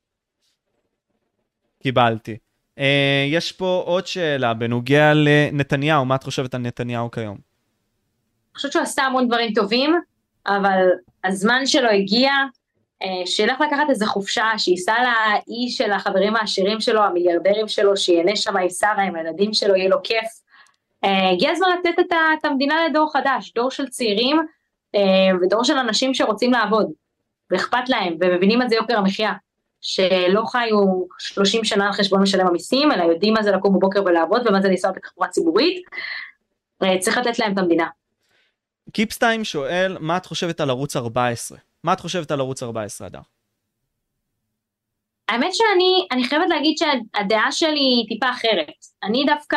[1.82, 2.36] קיבלתי.
[2.78, 2.82] Uh,
[3.30, 7.36] יש פה עוד שאלה בנוגע לנתניהו, מה את חושבת על נתניהו כיום?
[7.36, 9.94] אני חושבת שהוא עשה המון דברים טובים,
[10.46, 10.88] אבל
[11.24, 12.32] הזמן שלו הגיע,
[13.26, 18.68] שילך לקחת איזה חופשה, שייסע לאי של החברים העשירים שלו, המיליארדרים שלו, שיהנה שם עם
[18.68, 20.39] שרה, עם הילדים שלו, יהיה לו כיף.
[21.04, 22.00] אה, הגיע הזמן לתת
[22.38, 24.40] את המדינה לדור חדש, דור של צעירים
[24.94, 25.00] אה,
[25.42, 26.90] ודור של אנשים שרוצים לעבוד.
[27.50, 29.32] ואכפת להם, ומבינים מה זה יוקר המחיה,
[29.80, 30.78] שלא חיו
[31.18, 34.68] 30 שנה על חשבון משלם המיסים, אלא יודעים מה זה לקום בבוקר ולעבוד, ומה זה
[34.68, 35.82] לנסוע בתחבורה ציבורית,
[36.82, 37.86] אה, צריך לתת להם את המדינה.
[38.92, 41.58] קיפסטיים שואל, מה את חושבת על ערוץ 14?
[41.84, 43.20] מה את חושבת על ערוץ 14, אדר?
[45.28, 48.86] האמת שאני אני חייבת להגיד שהדעה שלי היא טיפה אחרת.
[49.02, 49.56] אני דווקא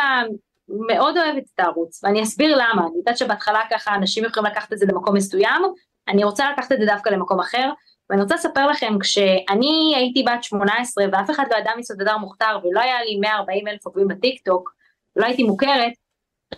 [0.68, 2.86] מאוד אוהבת את הערוץ, ואני אסביר למה.
[2.86, 5.62] אני יודעת שבהתחלה ככה אנשים יכולים לקחת את זה למקום מסוים,
[6.08, 7.70] אני רוצה לקחת את זה דווקא למקום אחר,
[8.10, 12.80] ואני רוצה לספר לכם, כשאני הייתי בת 18 ואף אחד לא ידע מסודדר מוכתר ולא
[12.80, 14.74] היה לי 140 אלף עוקבים בטיק טוק,
[15.16, 15.92] לא הייתי מוכרת,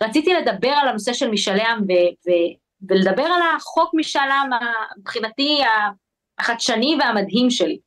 [0.00, 4.50] רציתי לדבר על הנושא של משאלי עם ו- ו- ולדבר על החוק משאל עם
[4.98, 5.60] מבחינתי
[6.38, 7.78] החדשני והמדהים שלי.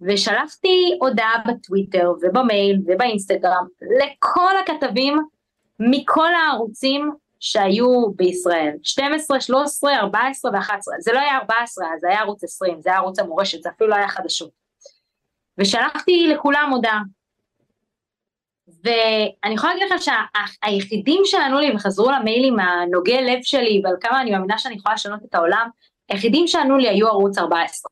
[0.00, 3.66] ושלחתי הודעה בטוויטר ובמייל ובאינסטגרם
[4.00, 5.18] לכל הכתבים
[5.90, 7.10] מכל הערוצים
[7.40, 12.90] שהיו בישראל, 12, 13, 14 ו-11, זה לא היה 14, זה היה ערוץ 20, זה
[12.90, 14.50] היה ערוץ המורשת, זה אפילו לא היה חדשות.
[15.58, 17.00] ושלחתי לכולם הודעה.
[18.84, 24.30] ואני יכולה להגיד לך שהיחידים שענו לי וחזרו למיילים הנוגי לב שלי ועל כמה אני
[24.30, 25.68] מאמינה שאני יכולה לשנות את העולם,
[26.08, 27.90] היחידים שענו לי היו ערוץ 14.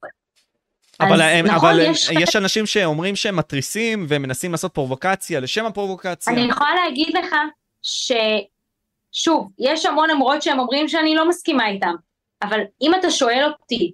[1.00, 2.10] אבל, הם, נכון, אבל יש...
[2.10, 6.32] יש אנשים שאומרים שהם מתריסים ומנסים לעשות פרובוקציה לשם הפרובוקציה.
[6.32, 7.34] אני יכולה להגיד לך
[7.82, 11.94] ששוב, יש המון אמרות שהם אומרים שאני לא מסכימה איתם,
[12.42, 13.92] אבל אם אתה שואל אותי,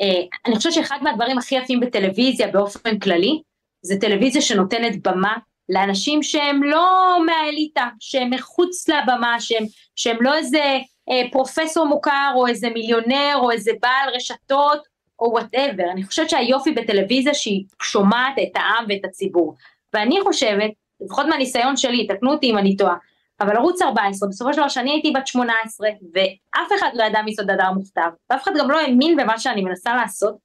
[0.00, 3.42] אה, אני חושבת שאחד מהדברים הכי יפים בטלוויזיה באופן כללי,
[3.82, 5.36] זה טלוויזיה שנותנת במה
[5.68, 9.64] לאנשים שהם לא מהאליטה, שהם מחוץ לבמה, שהם,
[9.96, 10.78] שהם לא איזה
[11.10, 16.70] אה, פרופסור מוכר או איזה מיליונר או איזה בעל רשתות או וואטאבר, אני חושבת שהיופי
[16.70, 19.54] בטלוויזיה שהיא שומעת את העם ואת הציבור.
[19.94, 20.70] ואני חושבת,
[21.00, 22.96] לפחות מהניסיון שלי, תקנו אותי אם אני טועה,
[23.40, 27.34] אבל ערוץ 14, בסופו של דבר שאני הייתי בת 18, ואף אחד לא ידע מי
[27.34, 30.36] זאת הדר מוכתר, ואף אחד גם לא האמין במה שאני מנסה לעשות,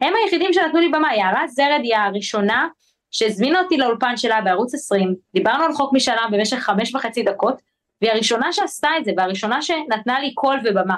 [0.00, 2.68] הם היחידים שנתנו לי במה, יערה זרד היא הראשונה
[3.10, 7.62] שהזמינה אותי לאולפן שלה בערוץ 20, דיברנו על חוק משאלה במשך חמש וחצי דקות,
[8.02, 10.96] והיא הראשונה שעשתה את זה, והראשונה שנתנה לי קול ובמה.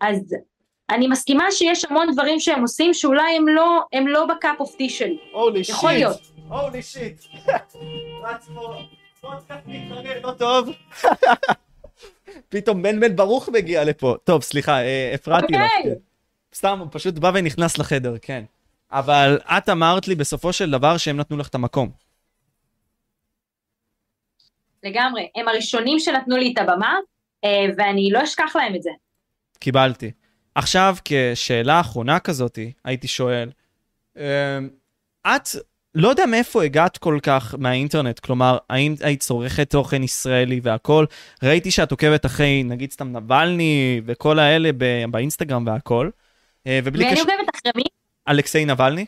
[0.00, 0.34] אז
[0.90, 4.71] אני מסכימה שיש המון דברים שהם עושים שאולי הם לא, הם לא ב cup of
[4.71, 5.18] tea שלי.
[5.32, 5.74] holy shit.
[5.74, 6.20] יכול להיות.
[6.48, 7.24] holy shit.
[8.22, 8.74] רץ פה,
[9.20, 10.68] פודקאסט מתחרה לא טוב.
[12.48, 14.16] פתאום בן בן ברוך מגיע לפה.
[14.24, 15.60] טוב, סליחה, אה, הפרעתי לך.
[15.82, 15.90] כן.
[16.54, 18.44] סתם, הוא פשוט בא ונכנס לחדר, כן.
[18.90, 21.90] אבל את אמרת לי בסופו של דבר שהם נתנו לך את המקום.
[24.82, 26.94] לגמרי, הם הראשונים שנתנו לי את הבמה,
[27.44, 28.90] אה, ואני לא אשכח להם את זה.
[29.58, 30.10] קיבלתי.
[30.56, 33.50] עכשיו, כשאלה אחרונה כזאתי, הייתי שואל,
[34.16, 34.22] אמ,
[35.26, 35.48] את,
[35.94, 41.06] לא יודע מאיפה הגעת כל כך מהאינטרנט, כלומר, האם היית צורכת תוכן ישראלי והכול?
[41.42, 44.70] ראיתי שאת עוקבת אחרי, נגיד סתם נבלני וכל האלה
[45.10, 46.10] באינסטגרם והכול.
[46.66, 47.10] אה, ובלי קשר...
[47.10, 47.82] ואני עוקבת אחרי מי?
[48.28, 49.04] אלכסיי נבלני?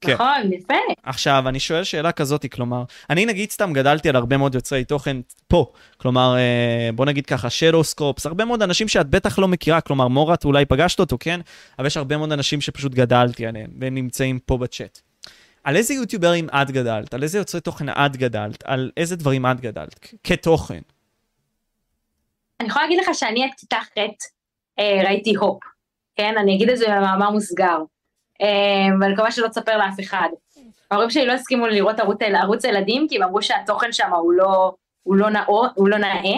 [0.00, 0.14] כן.
[0.14, 0.74] נכון, יפה.
[1.02, 5.16] עכשיו, אני שואל שאלה כזאת, כלומר, אני נגיד סתם גדלתי על הרבה מאוד יוצרי תוכן
[5.48, 10.08] פה, כלומר, אה, בוא נגיד ככה, שדוסקופס, הרבה מאוד אנשים שאת בטח לא מכירה, כלומר,
[10.08, 11.40] מורת אולי פגשת אותו, כן?
[11.78, 15.00] אבל יש הרבה מאוד אנשים שפשוט גדלתי עליהם, והם נמצאים פה בצ'אט.
[15.64, 17.14] על איזה יוטיוברים את גדלת?
[17.14, 18.62] על איזה יוצרי תוכן את גדלת?
[18.64, 20.14] על איזה דברים את גדלת?
[20.24, 20.80] כתוכן.
[22.60, 23.98] אני יכולה להגיד לך שאני עד כיתה ח'
[24.78, 25.62] אה, ראיתי הופ,
[26.16, 26.34] כן?
[26.38, 27.78] אני אגיד את זה במאמר מוסגר.
[28.40, 30.28] אמ, ואני מקווה שלא תספר לאף אחד.
[30.90, 34.72] ההורים שלי לא הסכימו לראות ערוץ, ערוץ הילדים, כי הם אמרו שהתוכן שם הוא לא,
[35.02, 36.34] הוא לא, נאו, הוא לא נאה,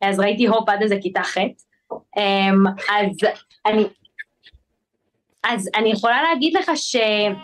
[0.00, 1.36] אז ראיתי הופ עד איזה כיתה ח'.
[2.16, 3.16] אמ, אז
[3.66, 3.84] אני,
[5.44, 7.36] אז אני יכולה להגיד לך שלא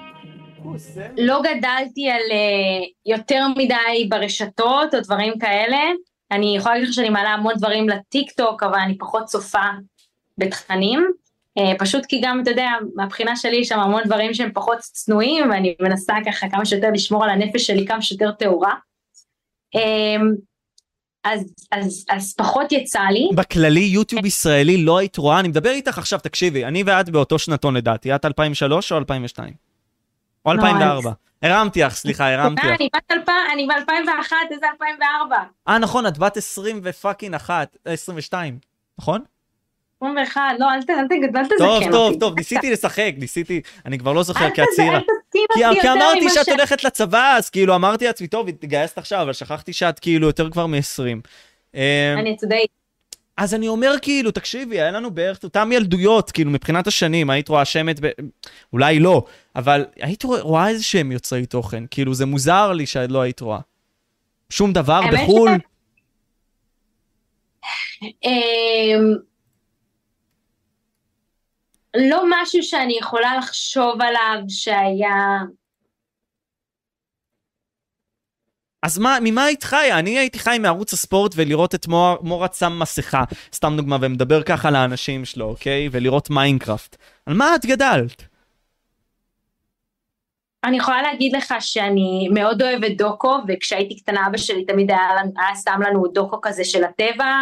[1.43, 5.79] גדלתי על אה, יותר מדי ברשתות או דברים כאלה.
[6.31, 9.67] אני יכולה להגיד לך שאני מעלה המון דברים לטיק טוק, אבל אני פחות צופה
[10.39, 11.13] בתכנים.
[11.59, 15.51] אה, פשוט כי גם, אתה יודע, מהבחינה שלי יש שם המון דברים שהם פחות צנועים,
[15.51, 18.75] ואני מנסה ככה כמה שיותר לשמור על הנפש שלי כמה שיותר טהורה.
[19.75, 20.35] אמ,
[21.25, 23.29] אז, אז, אז פחות יצא לי.
[23.35, 27.77] בכללי יוטיוב ישראלי לא היית רואה, אני מדבר איתך עכשיו, תקשיבי, אני ואת באותו שנתון
[27.77, 29.55] לדעתי, את 2003 או 2002?
[30.47, 31.13] או 2004?
[31.43, 32.81] הרמתי לך, סליחה, הרמתי לך.
[33.53, 35.37] אני ב-2001, איזה 2004?
[35.69, 38.59] אה, נכון, את בת 20 ופאקינג אחת, 22,
[38.99, 39.23] נכון?
[40.03, 41.21] 21, לא, אל תזקן אותי.
[41.59, 45.01] טוב, טוב, טוב, ניסיתי לשחק, ניסיתי, אני כבר לא זוכר, כי את צעירה.
[45.55, 49.99] כי אמרתי שאת הולכת לצבא, אז כאילו אמרתי לעצמי, טוב, התגייסת עכשיו, אבל שכחתי שאת
[49.99, 51.01] כאילו יותר כבר מ-20.
[51.75, 51.81] אמ,
[52.19, 52.57] אני צודק.
[53.37, 57.65] אז אני אומר כאילו, תקשיבי, היה לנו בערך אותם ילדויות, כאילו מבחינת השנים, היית רואה
[57.65, 58.09] שמת, ב...
[58.73, 59.25] אולי לא,
[59.57, 63.59] אבל היית רואה איזה שהם יוצרי תוכן, כאילו זה מוזר לי שלא היית רואה.
[64.51, 65.51] שום דבר בחו"ל.
[71.97, 75.39] לא משהו שאני יכולה לחשוב עליו שהיה...
[78.83, 79.99] אז מה, ממה היית חיה?
[79.99, 83.25] אני הייתי חי מערוץ הספורט ולראות את מור, מורת שם מסכה,
[83.55, 85.89] סתם דוגמה, ומדבר ככה לאנשים שלו, אוקיי?
[85.93, 86.97] ולראות מיינקראפט.
[87.27, 88.23] על מה את גדלת?
[90.65, 95.57] אני יכולה להגיד לך שאני מאוד אוהבת דוקו, וכשהייתי קטנה אבא שלי תמיד היה, היה
[95.65, 97.35] שם לנו דוקו כזה של הטבע,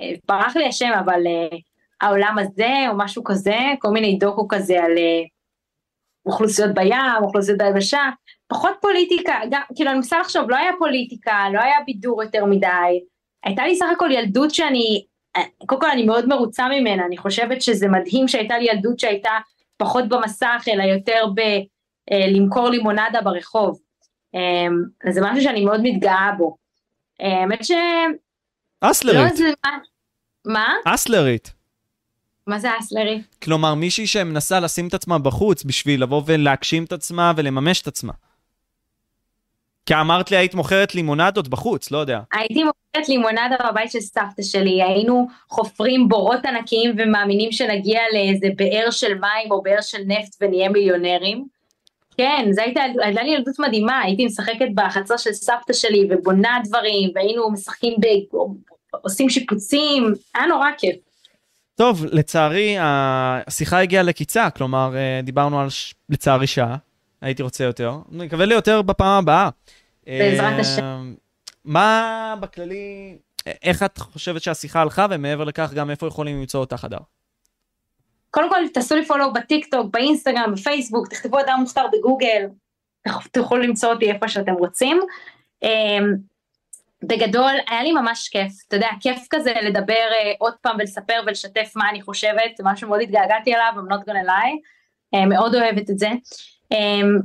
[0.00, 1.56] אה, ברח לי השם, אבל uh,
[2.02, 5.28] העולם הזה או משהו כזה, כל מיני דוקו כזה על uh,
[6.26, 8.10] אוכלוסיות בים, אוכלוסיות ביבשה,
[8.48, 13.00] פחות פוליטיקה, גם, כאילו אני מנסה לחשוב, לא היה פוליטיקה, לא היה בידור יותר מדי,
[13.44, 15.04] הייתה לי סך הכל ילדות שאני,
[15.66, 19.38] קודם כל אני מאוד מרוצה ממנה, אני חושבת שזה מדהים שהייתה לי ילדות שהייתה
[19.76, 21.40] פחות במסך, אלא יותר ב...
[22.10, 22.26] אה,
[22.70, 23.80] לימונדה ברחוב.
[24.34, 26.56] אה, זה משהו שאני מאוד מתגאה בו.
[27.20, 27.70] אה, האמת ש...
[28.80, 29.30] אסלרית.
[29.30, 29.50] לא זה...
[30.46, 30.74] מה?
[30.84, 31.52] אסלרית.
[32.46, 33.22] מה זה אסלרית?
[33.42, 38.12] כלומר, מישהי שמנסה לשים את עצמה בחוץ בשביל לבוא ולהגשים את עצמה ולממש את עצמה.
[39.86, 42.20] כי אמרת לי היית מוכרת לימונדות בחוץ, לא יודע.
[42.32, 48.90] הייתי מוכרת לימונדה בבית של סבתא שלי, היינו חופרים בורות ענקיים ומאמינים שנגיע לאיזה באר
[48.90, 51.44] של מים או באר של נפט ונהיה מיליונרים.
[52.16, 57.10] כן, זו הייתה, הייתה לי ילדות מדהימה, הייתי משחקת בחצר של סבתא שלי ובונה דברים,
[57.14, 58.06] והיינו משחקים, ב...
[59.02, 60.96] עושים שיפוצים, היה נורא כיף.
[61.74, 65.94] טוב, לצערי השיחה הגיעה לקיצה, כלומר אה, דיברנו על ש...
[66.08, 66.76] לצערי שעה,
[67.20, 69.48] הייתי רוצה יותר, אני מקווה לי יותר בפעם הבאה.
[70.06, 70.82] בעזרת השם.
[70.82, 71.02] אה,
[71.64, 73.16] מה בכללי,
[73.62, 76.98] איך את חושבת שהשיחה הלכה, ומעבר לכך גם איפה יכולים למצוא אותה חדר?
[78.30, 82.46] קודם כל תעשו לי פולו בטיקטוק, באינסטגרם, בפייסבוק, תכתבו אדם מוכתר בגוגל,
[83.32, 85.00] תוכלו למצוא אותי איפה שאתם רוצים.
[87.02, 91.72] בגדול היה לי ממש כיף, אתה יודע, כיף כזה לדבר uh, עוד פעם ולספר ולשתף
[91.76, 94.56] מה אני חושבת, זה משהו מאוד התגעגעתי אליו, I'm not gonna lie,
[95.16, 96.08] uh, מאוד אוהבת את זה.
[96.74, 97.22] Um,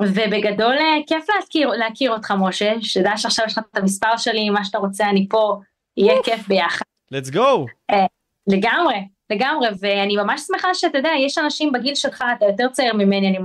[0.00, 4.64] ובגדול uh, כיף להכיר, להכיר אותך משה, שתדע שעכשיו יש לך את המספר שלי, מה
[4.64, 5.60] שאתה רוצה אני פה,
[5.96, 6.84] יהיה כיף ביחד.
[7.14, 7.66] let's go.
[7.92, 7.96] Uh,
[8.46, 8.94] לגמרי.
[9.30, 13.38] לגמרי, ואני ממש שמחה שאתה יודע, יש אנשים בגיל שלך, אתה יותר צעיר ממני, אני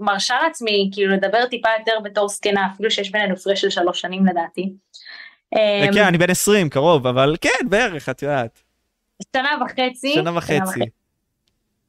[0.00, 4.26] מרשה לעצמי כאילו לדבר טיפה יותר בתור זקנה, אפילו שיש בינינו הפרש של שלוש שנים
[4.26, 4.72] לדעתי.
[5.56, 8.62] אה, כן, אני בן 20, קרוב, אבל כן, בערך, את יודעת.
[9.32, 10.14] שנה וחצי.
[10.14, 10.80] שנה וחצי.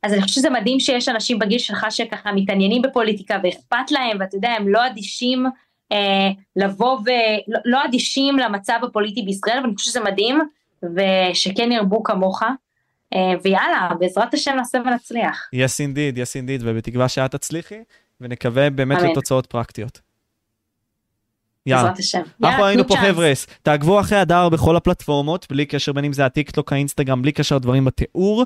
[0.04, 4.36] אז אני חושבת שזה מדהים שיש אנשים בגיל שלך שככה מתעניינים בפוליטיקה ואכפת להם, ואתה
[4.38, 5.45] יודע, הם לא אדישים
[5.91, 7.10] אה, לבוא ו...
[7.48, 10.39] לא, לא אדישים למצב הפוליטי בישראל, ואני חושבת שזה מדהים,
[10.84, 12.43] ושכן ירבו כמוך.
[13.14, 15.49] אה, ויאללה, בעזרת השם נעשה ונצליח.
[15.53, 17.80] יס אינדיד, יס אינדיד, ובתקווה שאת תצליחי,
[18.22, 19.10] ונקווה באמת אמן.
[19.10, 20.01] לתוצאות פרקטיות.
[21.66, 21.84] יאללה.
[21.84, 22.22] בעזרת השם.
[22.43, 26.74] אנחנו היינו פה חבר'ס, תעקבו אחרי הדר בכל הפלטפורמות, בלי קשר בין אם זה הטיקטוק,
[26.74, 28.45] האינסטגרם, בלי קשר לדברים בתיאור.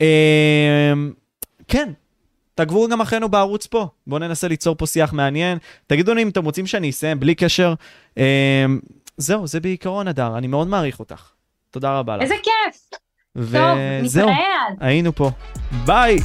[0.00, 0.92] אה,
[1.68, 1.92] כן,
[2.54, 5.58] תעקבו גם אחרינו בערוץ פה, בואו ננסה ליצור פה שיח מעניין.
[5.86, 7.74] תגידו לי אם אתם רוצים שאני אסיים בלי קשר.
[8.18, 8.66] אה,
[9.16, 11.30] זהו, זה בעיקרון הדר, אני מאוד מעריך אותך.
[11.70, 12.22] תודה רבה לך.
[12.22, 13.00] איזה כיף.
[13.36, 14.28] וזהו,
[14.80, 15.30] היינו פה.
[15.84, 16.18] ביי!